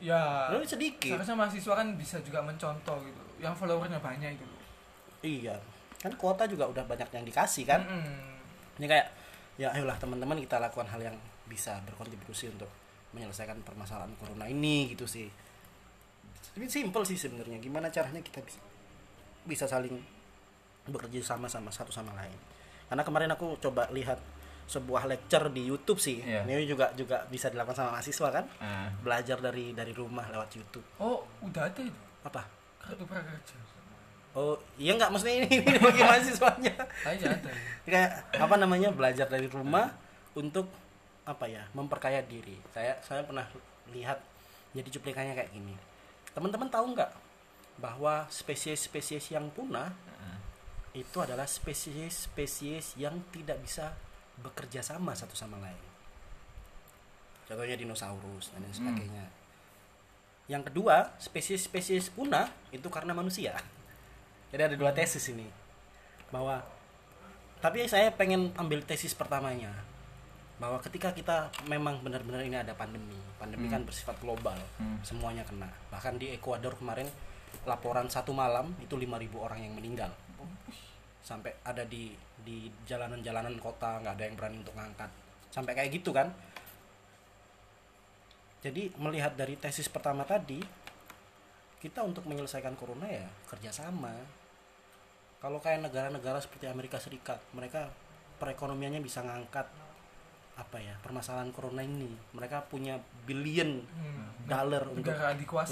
[0.00, 0.48] Ya.
[0.48, 1.12] Lalu sedikit.
[1.12, 3.22] Seharusnya mahasiswa kan bisa juga mencontoh gitu.
[3.36, 4.46] Yang followernya banyak itu
[5.22, 5.56] iya.
[6.02, 7.80] Kan kuota juga udah banyak yang dikasih kan?
[7.86, 8.80] Mm-mm.
[8.80, 9.06] ini kayak
[9.60, 11.16] ya ayolah teman-teman kita lakukan hal yang
[11.46, 12.70] bisa berkontribusi untuk
[13.12, 15.28] menyelesaikan permasalahan corona ini gitu sih.
[16.52, 17.60] Tapi simple sih sebenarnya.
[17.60, 18.60] Gimana caranya kita bisa
[19.42, 19.98] bisa saling
[20.86, 22.36] bekerja sama sama satu sama lain.
[22.88, 24.18] Karena kemarin aku coba lihat
[24.66, 26.22] sebuah lecture di YouTube sih.
[26.22, 26.46] Iya.
[26.46, 28.44] ini juga juga bisa dilakukan sama mahasiswa kan?
[28.62, 28.88] Ah.
[29.02, 30.86] belajar dari dari rumah lewat YouTube.
[31.02, 32.00] Oh udah ada itu?
[32.24, 32.42] Apa?
[32.78, 33.56] Kartu prakerja.
[34.32, 35.12] Oh iya nggak?
[35.12, 36.74] Maksudnya ini, ini bagi mahasiswanya.
[37.04, 37.50] Aja ada
[37.84, 38.88] kayak apa namanya?
[38.94, 39.92] Belajar dari rumah
[40.32, 40.72] untuk
[41.22, 42.58] apa ya memperkaya diri.
[42.74, 43.46] Saya saya pernah
[43.94, 44.18] lihat
[44.74, 45.74] jadi cuplikannya kayak gini.
[46.34, 47.12] Teman-teman tahu nggak
[47.78, 49.92] bahwa spesies-spesies yang punah
[50.92, 53.96] itu adalah spesies-spesies yang tidak bisa
[54.40, 55.84] bekerja sama satu sama lain?
[57.48, 59.24] Contohnya dinosaurus dan lain sebagainya.
[60.50, 63.56] Yang kedua spesies-spesies punah itu karena manusia.
[64.52, 65.48] Jadi ada dua tesis ini.
[66.28, 66.60] Bahwa
[67.62, 69.91] tapi saya pengen ambil tesis pertamanya
[70.60, 75.00] bahwa ketika kita memang benar-benar ini ada pandemi pandemi kan bersifat global Hmm.
[75.02, 75.66] semuanya kena.
[75.90, 77.08] Bahkan di Ekuador kemarin
[77.66, 80.10] laporan satu malam itu 5000 orang yang meninggal.
[81.22, 85.10] Sampai ada di di jalanan-jalanan kota nggak ada yang berani untuk ngangkat.
[85.50, 86.30] Sampai kayak gitu kan.
[88.62, 90.62] Jadi melihat dari tesis pertama tadi
[91.82, 94.14] kita untuk menyelesaikan corona ya kerjasama.
[95.42, 97.90] Kalau kayak negara-negara seperti Amerika Serikat mereka
[98.38, 99.66] perekonomiannya bisa ngangkat
[100.52, 102.12] apa ya permasalahan corona ini.
[102.36, 104.28] Mereka punya billion Hmm.
[104.44, 105.12] dollar untuk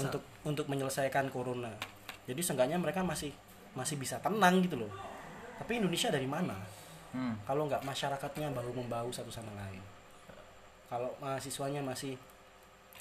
[0.09, 1.69] untuk untuk menyelesaikan corona.
[2.25, 3.29] Jadi seenggaknya mereka masih
[3.73, 4.91] masih bisa tenang gitu loh.
[5.61, 6.57] Tapi Indonesia dari mana?
[7.11, 7.35] Hmm.
[7.43, 9.83] kalau nggak masyarakatnya bahu membahu satu sama lain.
[10.87, 12.15] Kalau mahasiswanya masih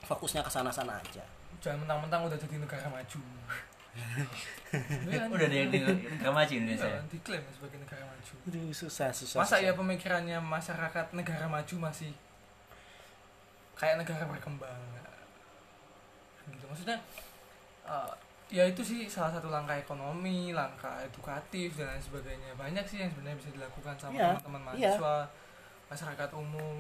[0.03, 1.23] fokusnya ke sana-sana aja.
[1.63, 3.21] Jangan mentang-mentang udah jadi negara maju?
[5.31, 6.87] Udah nih di negara maju Indonesia.
[6.87, 9.67] Iya, diklaim sebagai negara maju Aduh, susah susah masa susah.
[9.67, 12.15] ya pemikirannya masyarakat negara maju masih
[13.75, 14.79] kayak negara berkembang
[16.47, 16.99] gitu maksudnya
[17.83, 18.13] eh,
[18.51, 23.11] ya itu sih salah satu langkah ekonomi langkah edukatif dan lain sebagainya banyak sih yang
[23.11, 24.91] sebenarnya bisa dilakukan sama Iya, teman-teman iya.
[24.95, 25.15] mahasiswa
[25.89, 26.79] masyarakat umum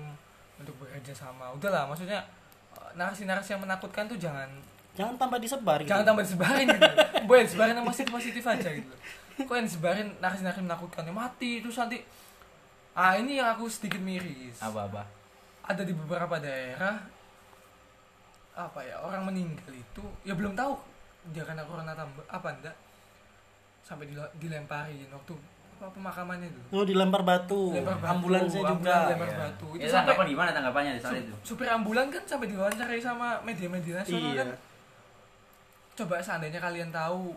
[0.58, 2.20] untuk bekerja sama udahlah maksudnya
[2.76, 4.46] eh, narasi-narasi yang menakutkan tuh jangan
[5.00, 5.88] jangan tambah disebar gitu.
[5.88, 6.90] jangan tambah disebarin gitu
[7.24, 8.94] boleh disebarin yang positif positif aja gitu
[9.40, 12.04] kok yang disebarin narasi-narasi menakutkan ya mati terus nanti
[12.92, 15.08] ah ini yang aku sedikit miris Apa-apa?
[15.62, 17.00] ada di beberapa daerah
[18.52, 20.76] apa ya orang meninggal itu ya belum tahu
[21.28, 22.76] dia karena corona tambah apa enggak
[23.80, 25.32] sampai dile- dilemparin waktu
[25.72, 27.72] apa pemakamannya itu Oh, dilempar batu.
[27.72, 28.96] Lempar batu, Ambulansnya ambulan juga.
[29.02, 29.38] dilempar Iya.
[29.40, 29.66] batu.
[29.66, 31.34] Itu Itu sampai- tanggapan gimana tanggapannya di Su- itu?
[31.42, 34.44] supir ambulan kan sampai diwawancarai sama media-media nasional Iya.
[34.44, 34.48] kan
[36.00, 37.36] coba seandainya kalian tahu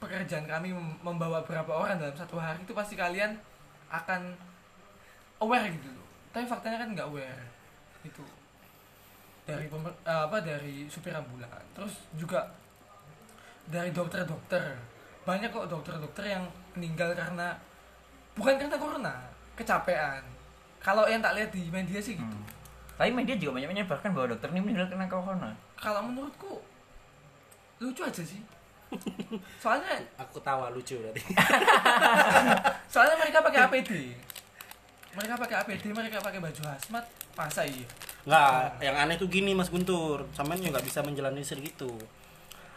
[0.00, 3.36] pekerjaan kami mem- membawa berapa orang dalam satu hari itu pasti kalian
[3.92, 4.32] akan
[5.44, 6.08] aware gitu loh.
[6.32, 7.44] Tapi faktanya kan nggak aware
[8.00, 8.24] itu
[9.44, 12.48] dari pemer- eh, apa dari supir ambulan terus juga
[13.68, 14.78] dari dokter-dokter.
[15.28, 17.52] Banyak kok dokter-dokter yang meninggal karena
[18.32, 19.14] bukan karena corona
[19.52, 20.24] kecapean.
[20.80, 22.24] Kalau yang tak lihat di media sih gitu.
[22.24, 22.48] Hmm.
[22.96, 25.50] Tapi media juga banyak menyebarkan bahwa dokter ini meninggal karena corona.
[25.80, 26.60] kalau menurutku
[27.80, 28.40] lucu aja sih
[29.62, 31.22] soalnya Aku tawa lucu berarti.
[32.92, 33.90] soalnya mereka pakai APD
[35.16, 37.86] mereka pakai APD mereka pakai baju hazmat masa iya
[38.20, 41.88] Nggak, yang aneh tuh gini Mas Guntur, sampean juga bisa menjalani segitu.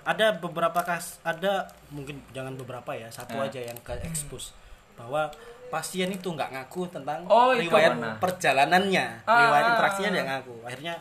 [0.02, 3.52] Ada beberapa kas, ada mungkin jangan beberapa ya, satu Ya.
[3.52, 4.56] aja yang ke expose
[4.96, 5.28] bahwa
[5.68, 8.16] pasien itu nggak ngaku tentang Oh, riwayat Mana?
[8.18, 10.16] perjalanannya, Ah, riwayat interaksinya ah.
[10.16, 10.56] dia ngaku.
[10.64, 10.94] Akhirnya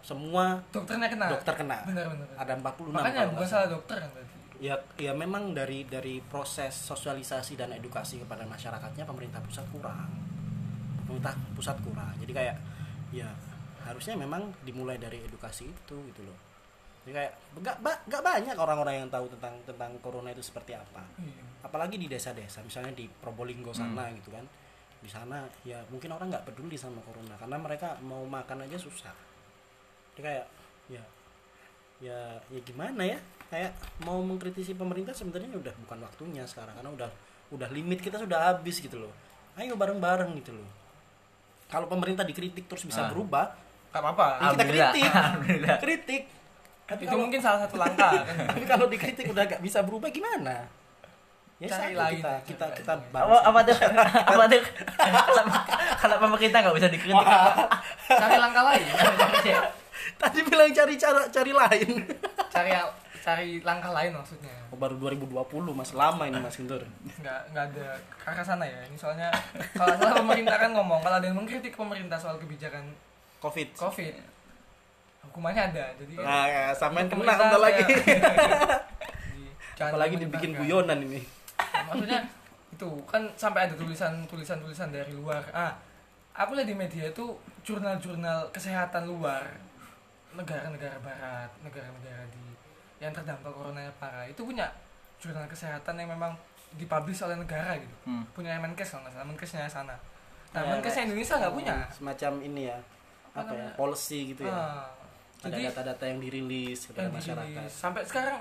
[0.00, 1.26] semua dokternya kena.
[1.28, 1.78] dokter kena.
[1.84, 3.68] benar-benar Ada 46 makanya bukan salah.
[3.68, 4.36] dokter kan berarti.
[4.58, 10.08] Ya ya memang dari dari proses sosialisasi dan edukasi kepada masyarakatnya pemerintah pusat kurang.
[11.02, 12.12] Pemerintah pusat kurang.
[12.18, 12.56] Jadi kayak
[13.10, 13.28] ya
[13.82, 16.36] harusnya memang dimulai dari edukasi itu gitu loh.
[17.00, 21.04] Jadi kayak nggak ba- nggak banyak orang-orang yang tahu tentang tentang corona itu seperti apa.
[21.16, 21.48] Iya.
[21.60, 24.44] apalagi di desa-desa misalnya di Probolinggo sana gitu kan.
[25.00, 29.12] Di sana ya mungkin orang nggak peduli sama corona karena mereka mau makan aja susah
[30.10, 30.46] jadi kayak
[30.88, 31.02] ya
[32.00, 37.10] ya ya gimana ya kayak mau mengkritisi pemerintah sebenarnya udah bukan waktunya sekarang karena udah
[37.50, 39.12] udah limit kita sudah habis gitu loh
[39.56, 40.68] ayo bareng-bareng gitu loh
[41.66, 43.08] kalau pemerintah dikritik terus bisa Ah.
[43.08, 43.46] berubah
[43.90, 44.90] Gak apa-apa ya kita Alhamdulillah.
[44.92, 45.78] kritik Alhamdulillah.
[45.78, 46.22] kritik
[46.84, 50.08] tapi itu kalau mungkin salah satu langkah kan tapi kalau dikritik udah gak bisa berubah
[50.08, 50.66] gimana
[51.58, 53.76] ya Cari lain, kita kita kita Apa, apa tuh?
[53.76, 54.62] Apa tuh?
[56.00, 57.68] Kalau, pemerintah nggak bisa dikritik apa?
[58.08, 58.84] cari langkah lain
[60.20, 61.90] tadi bilang cari cara cari lain.
[62.50, 62.70] Cari
[63.20, 64.54] cari langkah lain maksudnya.
[64.72, 65.92] Oh, baru 2020 mas.
[65.92, 66.82] Lama ini mas Guntur
[67.20, 68.80] nggak nggak ada ke arah sana ya.
[68.88, 69.28] Ini soalnya
[69.76, 72.84] kalau salah pemerintah kan ngomong kalau ada yang mengkritik pemerintah soal kebijakan
[73.40, 73.68] covid.
[73.76, 74.14] Covid
[75.20, 75.84] hukumannya ada.
[76.00, 77.84] Jadi kan nah ya, samain kena bentar lagi.
[79.80, 81.24] apalagi dibikin guyonan ini.
[81.88, 82.20] Maksudnya
[82.72, 85.40] itu kan sampai ada tulisan tulisan tulisan dari luar.
[85.52, 85.72] Ah
[86.36, 87.36] aku lihat di media itu
[87.66, 89.44] jurnal-jurnal kesehatan luar
[90.34, 92.44] negara-negara barat negara-negara di
[93.02, 94.68] yang terdampak corona parah itu punya
[95.16, 96.32] jurnal kesehatan yang memang
[96.76, 97.94] dipublish oleh negara gitu.
[98.06, 98.22] Hmm.
[98.30, 99.96] punya Menkes kalau nggak salah Menkesnya sana.
[100.54, 101.74] Nah Ya, Menkesnya Indonesia nggak punya?
[101.90, 102.78] semacam ini ya
[103.30, 103.72] apa ya namanya?
[103.78, 104.54] policy gitu ya.
[104.54, 104.86] Ah,
[105.40, 107.46] ada data-data yang dirilis kepada yang masyarakat.
[107.50, 107.72] dirilis.
[107.72, 108.38] sampai sekarang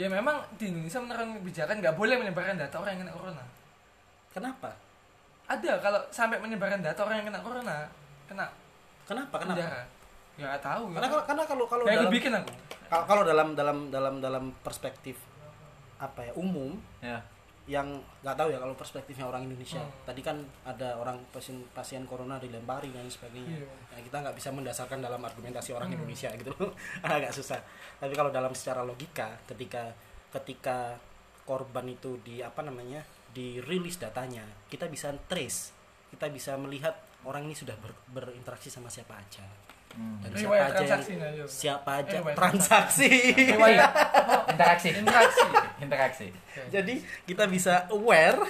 [0.00, 3.44] ya memang di Indonesia menerapkan kebijakan nggak boleh menyebarkan data orang yang kena corona.
[4.32, 4.70] Kenapa?
[5.46, 7.76] Ada kalau sampai menyebarkan data orang yang kena corona
[8.26, 8.46] kena
[9.04, 9.36] kenapa?
[9.38, 9.54] Kenapa?
[9.54, 9.82] penjara
[10.34, 10.94] ya nggak tahu ya.
[10.96, 12.50] karena kalau karena kalau kalau dalam bikin aku
[12.86, 15.16] kalau- kalau dalam dalam dalam dalam perspektif
[15.96, 17.22] apa ya umum Ya.
[17.64, 17.86] yang
[18.20, 20.02] nggak tahu ya kalau perspektifnya orang Indonesia Hmm.
[20.02, 23.68] tadi kan ada orang pasien pasien corona dilempari dan sebagainya Iya.
[23.92, 25.96] Ya, kita nggak bisa mendasarkan dalam argumentasi orang Hmm.
[25.96, 26.74] Indonesia gitu loh
[27.06, 27.62] agak susah
[27.96, 29.94] tapi kalau dalam secara logika ketika
[30.32, 30.98] ketika
[31.42, 35.70] korban itu di apa namanya dirilis datanya kita bisa trace
[36.08, 39.46] kita bisa melihat orang ini sudah ber- berinteraksi sama siapa aja
[39.92, 40.16] Hmm.
[40.20, 41.44] dan siapa aja yang transaksinya, iya.
[41.44, 43.90] siapa aja Riwayat transaksi riwayat
[44.52, 44.88] Interaksi.
[44.90, 45.46] interaksi
[45.78, 46.26] Interaksi.
[46.68, 48.40] jadi kita bisa aware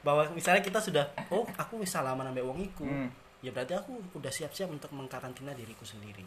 [0.00, 3.08] bahwa misalnya kita sudah oh aku bisa lama nambah uang iku Hmm.
[3.40, 6.24] ya berarti aku udah siap-siap untuk mengkarantina diriku sendiri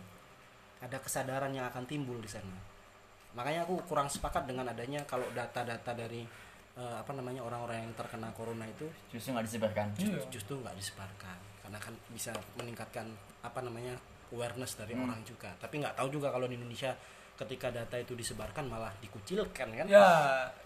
[0.77, 2.53] ada kesadaran yang akan timbul di sana
[3.33, 6.21] makanya aku kurang sepakat dengan adanya kalau data-data dari
[6.73, 9.87] eh, apa namanya orang-orang yang terkena corona itu Justru nggak disebarkan.
[9.97, 10.21] Iya.
[10.29, 13.09] justru nggak disebarkan karena kan bisa meningkatkan
[13.39, 13.97] apa namanya
[14.29, 15.05] awareness dari Hmm.
[15.05, 16.91] orang juga tapi nggak tahu juga kalau di Indonesia
[17.37, 20.01] ketika data itu disebarkan malah dikucilkan kan ya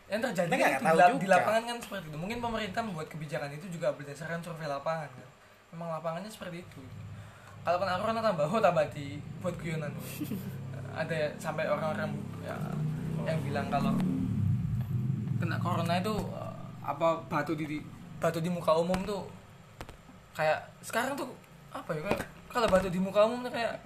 [0.07, 1.20] yang terjadi kan nggak di, juga.
[1.20, 5.28] di lapangan kan seperti itu mungkin pemerintah membuat kebijakan itu juga berdasarkan survei lapangan kan.
[5.72, 6.82] memang lapangannya seperti itu
[7.62, 9.91] kalau corona tambah oh tambah di buat guyonan
[11.01, 12.12] ada ya, sampai orang-orang
[12.43, 12.55] ya,
[13.24, 13.93] yang bilang kalau
[15.39, 17.86] kena corona itu eh, apa batu di di-
[18.20, 19.24] batu di muka umum tuh
[20.34, 21.30] kayak sekarang tuh
[21.72, 22.22] apa ya kayak
[22.52, 23.80] kalau batu di muka tuh kayak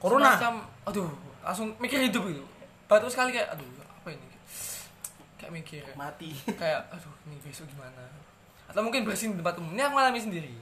[0.00, 0.32] Corona.
[0.38, 0.54] semacam,
[0.88, 1.10] aduh
[1.44, 2.44] langsung mikir hidup itu
[2.90, 4.28] batu sekali kayak aduh apa ini?
[5.38, 5.82] Kayak mikir.
[5.94, 6.34] Mati.
[6.58, 8.02] Kayak aduh ini besok gimana?
[8.66, 10.54] Atau mungkin bersihin di tempat umum ini aku ngalami sendiri.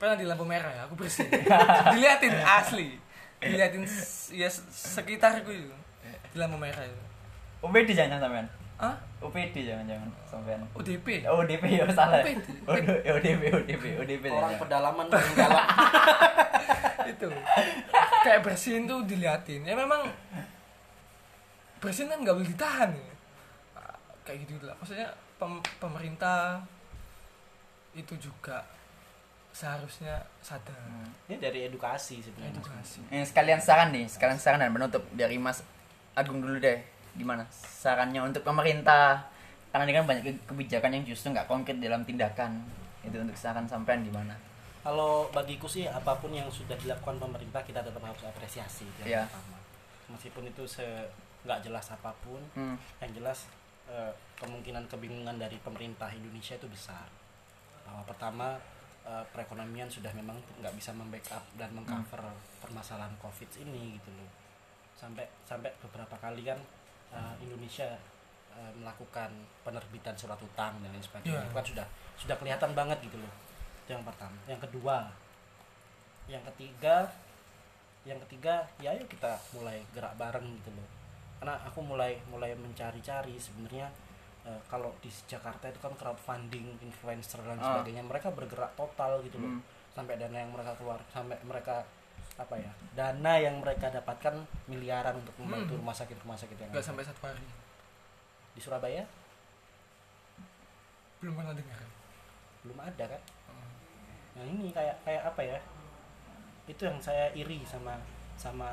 [0.00, 1.28] Pernah di lampu merah ya aku bersihin
[1.92, 2.96] diliatin asli.
[3.40, 3.84] Diliatin
[4.32, 5.68] ya sekitarku itu.
[6.32, 7.02] Di lampu merah itu.
[7.60, 8.48] OPD jangan sampean.
[8.76, 10.60] Ah OPD jangan-jangan sampean.
[10.72, 12.20] ODP Oh, ODP ya salah.
[12.68, 14.24] Waduh, ya ODP, ODP, ODP.
[14.26, 14.60] orang jangan.
[14.60, 15.64] pedalaman paling dalam
[17.06, 17.28] itu
[18.20, 20.08] kayak bersihin tuh diliatin ya memang
[21.78, 23.12] presiden kan nggak boleh ditahan ya.
[24.22, 26.64] Kayak gitu lah maksudnya pem- pemerintah
[27.92, 28.64] itu juga
[29.50, 30.74] seharusnya sadar
[31.24, 35.62] ini dari edukasi sebenarnya edukasi Eh, sekalian saran nih, sekalian saran dan penutup dari Mas
[36.12, 36.80] Agung dulu deh.
[37.14, 39.22] Gimana sarannya untuk pemerintah?
[39.68, 42.62] Karena ini kan banyak ke- kebijakan yang justru nggak konkret dalam tindakan.
[43.00, 44.34] Itu untuk saran sampean gimana?
[44.80, 49.16] kalau bagiku sih apa pun yang sudah dilakukan pemerintah kita tetap harus apresiasi itu yang
[49.16, 49.22] Iya.
[49.24, 49.56] pertama
[50.12, 50.84] meskipun itu se
[51.40, 52.76] nggak jelas apa pun Hmm.
[53.00, 53.48] yang jelas
[53.88, 57.08] eh, kemungkinan kebingungan dari pemerintah Indonesia itu besar
[57.82, 58.60] bahwa pertama
[59.04, 62.20] eh, perekonomian sudah memang nggak bisa membackup dan mengcover
[62.60, 64.28] permasalahan covid ini gitu loh
[64.94, 66.60] sampai sampai beberapa kali kan
[67.14, 67.86] eh, Indonesia
[68.50, 69.30] eh, melakukan
[69.62, 71.44] penerbitan surat utang dan lain sebagainya Iya.
[71.44, 71.86] itu kan sudah
[72.16, 73.32] sudah kelihatan banget gitu loh
[73.80, 74.96] itu yang pertama yang kedua
[76.26, 77.04] yang ketiga
[78.04, 80.88] yang ketiga ya ayo kita mulai gerak bareng gitu loh
[81.36, 83.88] karena aku mulai mulai mencari-cari sebenarnya
[84.42, 87.64] eh, kalau di Jakarta itu kan crowdfunding influencer dan Ah.
[87.74, 89.62] sebagainya mereka bergerak total gitu loh Hmm.
[89.90, 91.84] sampai dana yang mereka keluar sampai mereka
[92.34, 94.34] apa ya dana yang mereka dapatkan
[94.66, 95.80] miliaran untuk membantu Hmm.
[95.80, 96.88] rumah sakit rumah sakit yang nggak ada.
[96.88, 97.46] sampai satu hari
[98.50, 99.02] di Surabaya
[101.20, 101.78] belum pernah dengar
[102.62, 103.70] belum ada kan Hmm.
[104.34, 105.58] nah ini kayak kayak apa ya
[106.64, 107.94] itu yang saya iri sama
[108.34, 108.72] sama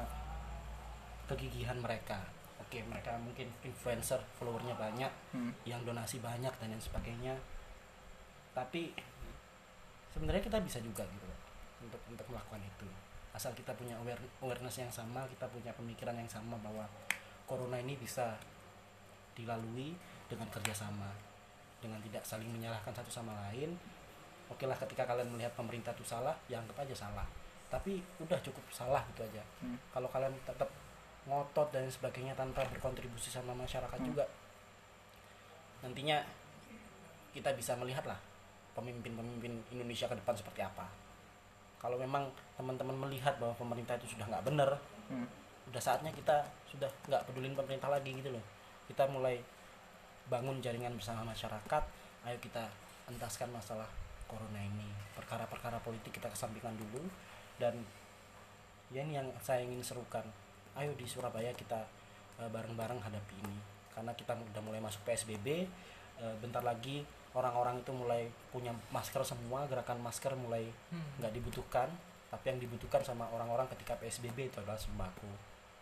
[1.25, 2.17] kegigihan mereka
[2.57, 5.53] oke mereka mungkin influencer followernya banyak Hmm.
[5.63, 7.35] yang donasi banyak dan lain sebagainya
[8.51, 8.91] tapi
[10.09, 11.27] sebenarnya kita bisa juga gitu
[11.79, 12.87] untuk untuk melakukan itu
[13.31, 16.83] asal kita punya aware, awareness yang sama kita punya pemikiran yang sama bahwa
[17.47, 18.35] corona ini bisa
[19.33, 19.95] dilalui
[20.27, 21.07] dengan kerjasama
[21.79, 23.73] dengan tidak saling menyalahkan satu sama lain
[24.51, 27.25] oke lah ketika kalian melihat pemerintah itu salah ya anggap aja salah
[27.71, 29.79] tapi udah cukup salah gitu aja Hmm.
[29.95, 30.67] kalau kalian tetap
[31.23, 34.09] ngotot dan sebagainya tanpa berkontribusi sama masyarakat Hmm.
[34.11, 34.27] juga
[35.81, 36.19] nantinya
[37.31, 38.19] kita bisa melihat lah
[38.75, 40.85] pemimpin-pemimpin Indonesia ke depan seperti apa
[41.81, 44.77] kalau memang teman-teman melihat bahwa pemerintah itu sudah nggak benar
[45.11, 45.27] Hmm.
[45.67, 46.39] udah saatnya kita
[46.71, 48.39] sudah nggak pedulin pemerintah lagi gitu loh.
[48.87, 49.35] Kita mulai
[50.31, 51.83] bangun jaringan bersama masyarakat
[52.31, 52.63] ayo kita
[53.11, 53.91] entaskan masalah
[54.31, 54.87] corona ini.
[55.11, 57.03] Perkara-perkara politik kita kesampingkan dulu
[57.59, 57.75] dan
[58.95, 60.23] ya ini yang saya ingin serukan.
[60.79, 61.83] Ayo di Surabaya kita
[62.39, 63.59] eh, bareng-bareng hadapi ini.
[63.91, 65.67] Karena kita udah mulai masuk PSBB
[66.23, 68.21] eh, bentar lagi orang-orang itu mulai
[68.51, 70.99] punya masker semua gerakan masker mulai Hmm.
[71.17, 71.87] nggak dibutuhkan
[72.27, 75.27] tapi yang dibutuhkan sama orang-orang ketika PSBB itu adalah sembako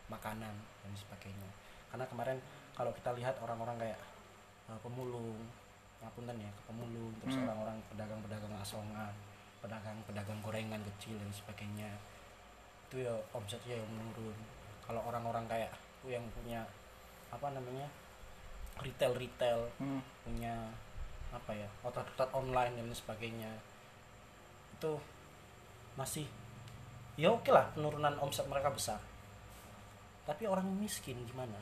[0.07, 1.49] makanan dan sebagainya
[1.89, 2.37] karena kemarin
[2.73, 3.99] kalau kita lihat orang-orang kayak
[4.67, 5.37] eh, pemulung
[5.99, 7.45] ngapunten ya pemulung terus Hmm.
[7.45, 9.13] orang-orang pedagang-pedagang asongan
[9.59, 11.89] pedagang-pedagang gorengan kecil dan sebagainya
[12.87, 14.37] itu ya omsetnya yang menurun
[14.81, 15.69] kalau orang-orang kayak
[16.03, 16.63] yang punya
[17.29, 17.85] apa namanya
[18.79, 20.01] retail retail Hmm.
[20.23, 20.55] punya
[21.29, 23.51] apa ya otot-otot online dan sebagainya.
[24.77, 24.97] Itu
[25.99, 26.25] masih
[27.19, 28.99] ya oke lah penurunan omset mereka besar.
[30.25, 31.57] Tapi orang miskin gimana?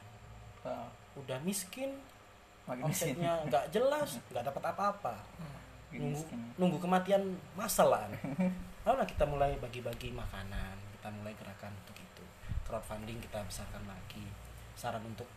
[0.67, 1.95] Ah, udah miskin
[2.67, 5.15] makin omsetnya nggak jelas nggak dapat apa-apa.
[5.87, 6.39] Makin nunggu miskin.
[6.59, 7.23] nunggu kematian
[7.55, 8.07] masal lah
[8.87, 12.23] Ayolah kita mulai bagi-bagi makanan kita mulai gerakan untuk itu.
[12.67, 14.23] Crowdfunding kita besarkan lagi.
[14.75, 15.27] Saran untuk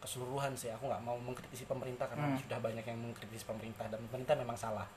[0.00, 0.68] keseluruhan sih.
[0.70, 2.40] Aku nggak mau mengkritisi pemerintah karena Hmm.
[2.40, 4.88] sudah banyak yang mengkritisi pemerintah dan pemerintah memang salah.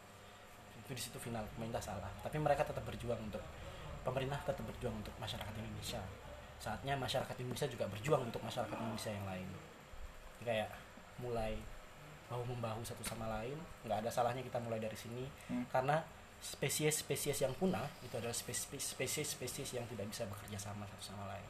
[0.80, 2.10] Itu di situ final pemerintah salah.
[2.20, 3.44] Tapi mereka tetap berjuang untuk
[4.02, 6.02] pemerintah tetap berjuang untuk masyarakat Indonesia.
[6.58, 9.48] Saatnya masyarakat Indonesia juga berjuang untuk masyarakat Indonesia yang lain.
[10.34, 10.70] Jadi kayak
[11.20, 11.54] mulai
[12.24, 15.28] bahu membahu satu sama lain nggak ada salahnya kita mulai dari sini.
[15.48, 15.68] Hmm.
[15.70, 16.02] karena
[16.44, 21.50] spesies-spesies yang punah itu adalah spesies- spesies-spesies yang tidak bisa bekerja sama satu sama lain.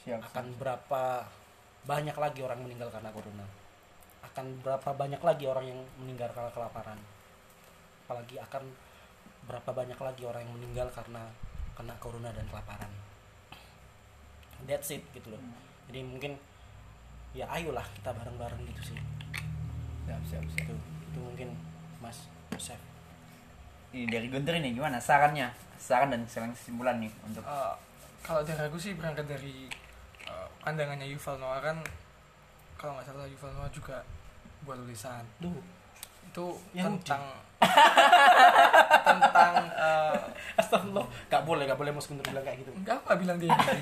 [0.00, 0.20] Siap.
[0.22, 1.02] akan berapa
[1.84, 3.44] banyak lagi orang meninggal karena corona
[4.34, 6.98] akan berapa banyak lagi orang yang meninggal karena kelaparan.
[8.02, 8.66] Apalagi akan
[9.46, 11.22] berapa banyak lagi orang yang meninggal karena
[11.78, 12.90] kena corona dan kelaparan.
[14.66, 15.38] That's it gitu loh.
[15.86, 16.34] Jadi mungkin
[17.30, 18.98] ya ayolah kita bareng-bareng gitu sih.
[20.08, 20.66] Siap, siap, siap.
[20.66, 20.74] itu
[21.14, 21.54] itu mungkin
[22.02, 22.80] Mas Yosef.
[23.94, 25.54] Ini dari Guntur ini gimana sarannya?
[25.78, 27.74] Saran dan saran kesimpulan nih untuk Eh,
[28.24, 29.70] kalau dari aku sih berangkat dari
[30.64, 31.76] pandangannya Yuval Noah kan
[32.74, 34.00] kalau nggak salah Yuval Noah juga
[34.62, 35.52] buat tulisan Duh,
[36.24, 37.04] itu Yahudi.
[37.04, 37.22] tentang
[39.04, 40.20] tentang eh,
[40.56, 43.80] astagfirullah gak boleh gak boleh Mas Guntur bilang kayak gitu enggak apa bilang dia Yahudi.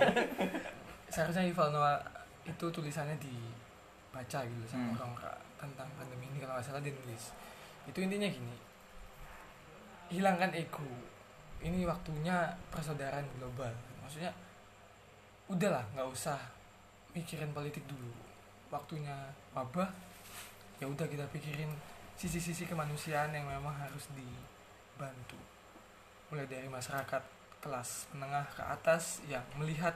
[1.08, 1.98] seharusnya Yuval Noah
[2.42, 4.98] itu tulisannya dibaca gitu sama Hmm.
[4.98, 5.14] orang
[5.56, 7.30] tentang pandemi ini kalau nggak salah dia nulis
[7.84, 8.56] itu intinya gini
[10.08, 10.82] hilangkan ego
[11.60, 12.34] ini waktunya
[12.68, 14.34] persaudaraan global maksudnya
[15.46, 16.38] udahlah nggak usah
[17.12, 18.12] mikirin politik dulu.
[18.72, 19.88] Waktunya wabah
[20.80, 21.70] ya udah kita pikirin
[22.16, 25.38] sisi-sisi kemanusiaan yang memang harus dibantu.
[26.32, 27.22] Mulai dari masyarakat
[27.62, 29.94] kelas menengah ke atas yang melihat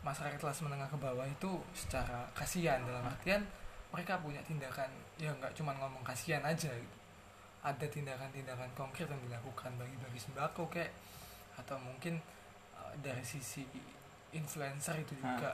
[0.00, 3.44] masyarakat kelas menengah ke bawah itu secara kasihan dalam artian
[3.92, 4.88] mereka punya tindakan
[5.18, 6.96] ya nggak cuma ngomong kasihan aja gitu.
[7.60, 10.94] Ada tindakan-tindakan konkret yang dilakukan bagi-bagi sembako kayak
[11.58, 12.22] atau mungkin
[12.78, 13.66] uh, dari sisi
[14.30, 15.52] influencer itu juga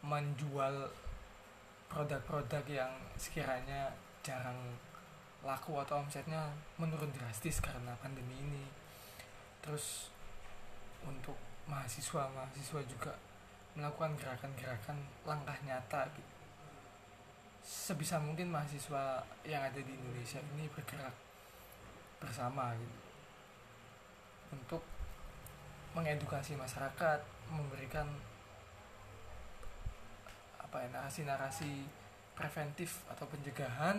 [0.00, 0.88] menjual
[1.90, 3.92] produk-produk yang sekiranya
[4.24, 4.56] jarang
[5.40, 8.64] laku atau omsetnya menurun drastis karena pandemi ini.
[9.60, 10.12] Terus
[11.04, 13.12] untuk mahasiswa mahasiswa juga
[13.76, 16.34] melakukan gerakan-gerakan langkah nyata gitu.
[17.60, 21.12] Sebisa mungkin mahasiswa yang ada di Indonesia ini bergerak
[22.20, 23.00] bersama gitu.
[24.50, 24.82] Untuk
[25.94, 27.20] mengedukasi masyarakat
[27.50, 28.06] memberikan
[30.70, 31.82] apa ya narasi-narasi
[32.38, 33.98] preventif atau pencegahan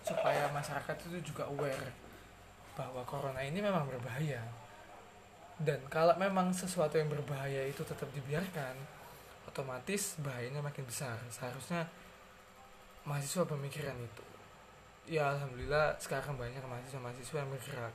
[0.00, 1.92] supaya masyarakat itu juga aware
[2.72, 4.40] bahwa corona ini memang berbahaya.
[5.60, 8.76] Dan kalau memang sesuatu yang berbahaya itu tetap dibiarkan
[9.44, 11.20] otomatis bahayanya makin besar.
[11.28, 11.84] Seharusnya
[13.04, 14.24] mahasiswa pemikiran itu.
[15.12, 17.94] Ya alhamdulillah sekarang banyak mahasiswa-mahasiswa yang bergerak.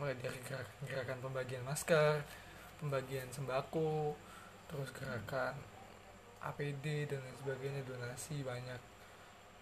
[0.00, 2.24] Mulai dari gerakan-gerakan pembagian masker
[2.84, 4.12] pembagian sembako
[4.68, 5.54] terus gerakan
[6.44, 8.80] APD dan lain sebagainya donasi banyak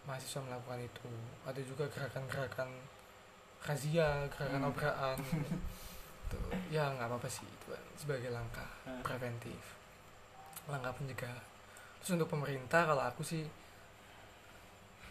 [0.03, 1.11] mahasiswa melakukan itu
[1.43, 2.70] ada juga gerakan-gerakan
[3.62, 4.68] razia gerakan Hmm.
[4.68, 5.16] obraan
[6.30, 8.99] tuh ya nggak apa-apa sih itu kan sebagai langkah Hmm.
[9.01, 9.62] preventif
[10.64, 11.39] langkah pencegahan
[11.97, 13.47] terus untuk pemerintah kalau aku sih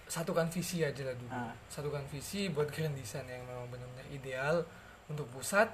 [0.05, 1.55] satukan visi aja lah dulu Ah.
[1.67, 4.55] satukan visi buat grand design yang memang benar-benar ideal
[5.07, 5.72] untuk pusat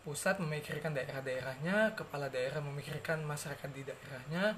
[0.00, 4.56] pusat memikirkan daerah-daerahnya kepala daerah memikirkan masyarakat di daerahnya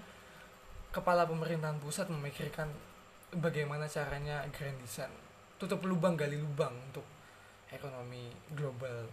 [0.97, 2.73] kepala pemerintahan pusat memikirkan
[3.37, 5.13] bagaimana caranya grand design
[5.61, 7.05] tutup lubang gali lubang untuk
[7.69, 9.05] ekonomi global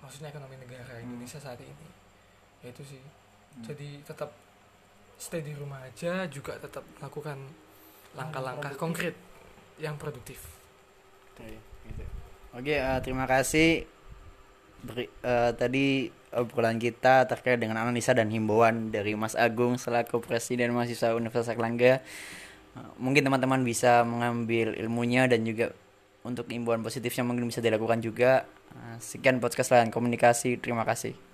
[0.00, 1.04] maksudnya ekonomi negara Hmm.
[1.04, 1.88] Indonesia saat ini
[2.64, 3.64] ya itu sih Hmm.
[3.66, 4.32] jadi tetap
[5.20, 7.36] stay di rumah aja juga tetap melakukan
[8.16, 9.12] langkah-langkah konkret
[9.76, 10.40] yang produktif
[11.30, 11.56] Oke,
[11.88, 12.04] gitu.
[12.52, 13.88] Oke, eh, terima kasih.
[14.84, 20.74] Beri- eh, tadi obrolan kita terkait dengan analisa dan himbauan dari Mas Agung selaku Presiden
[20.74, 21.98] Mahasiswa Universitas Erlangga.
[22.00, 25.74] Eh, mungkin teman-teman bisa mengambil ilmunya dan juga
[26.22, 28.46] untuk himbauan positifnya mungkin bisa dilakukan juga.
[28.74, 30.58] Eh, sekian podcast layan komunikasi.
[30.58, 31.29] Terima kasih.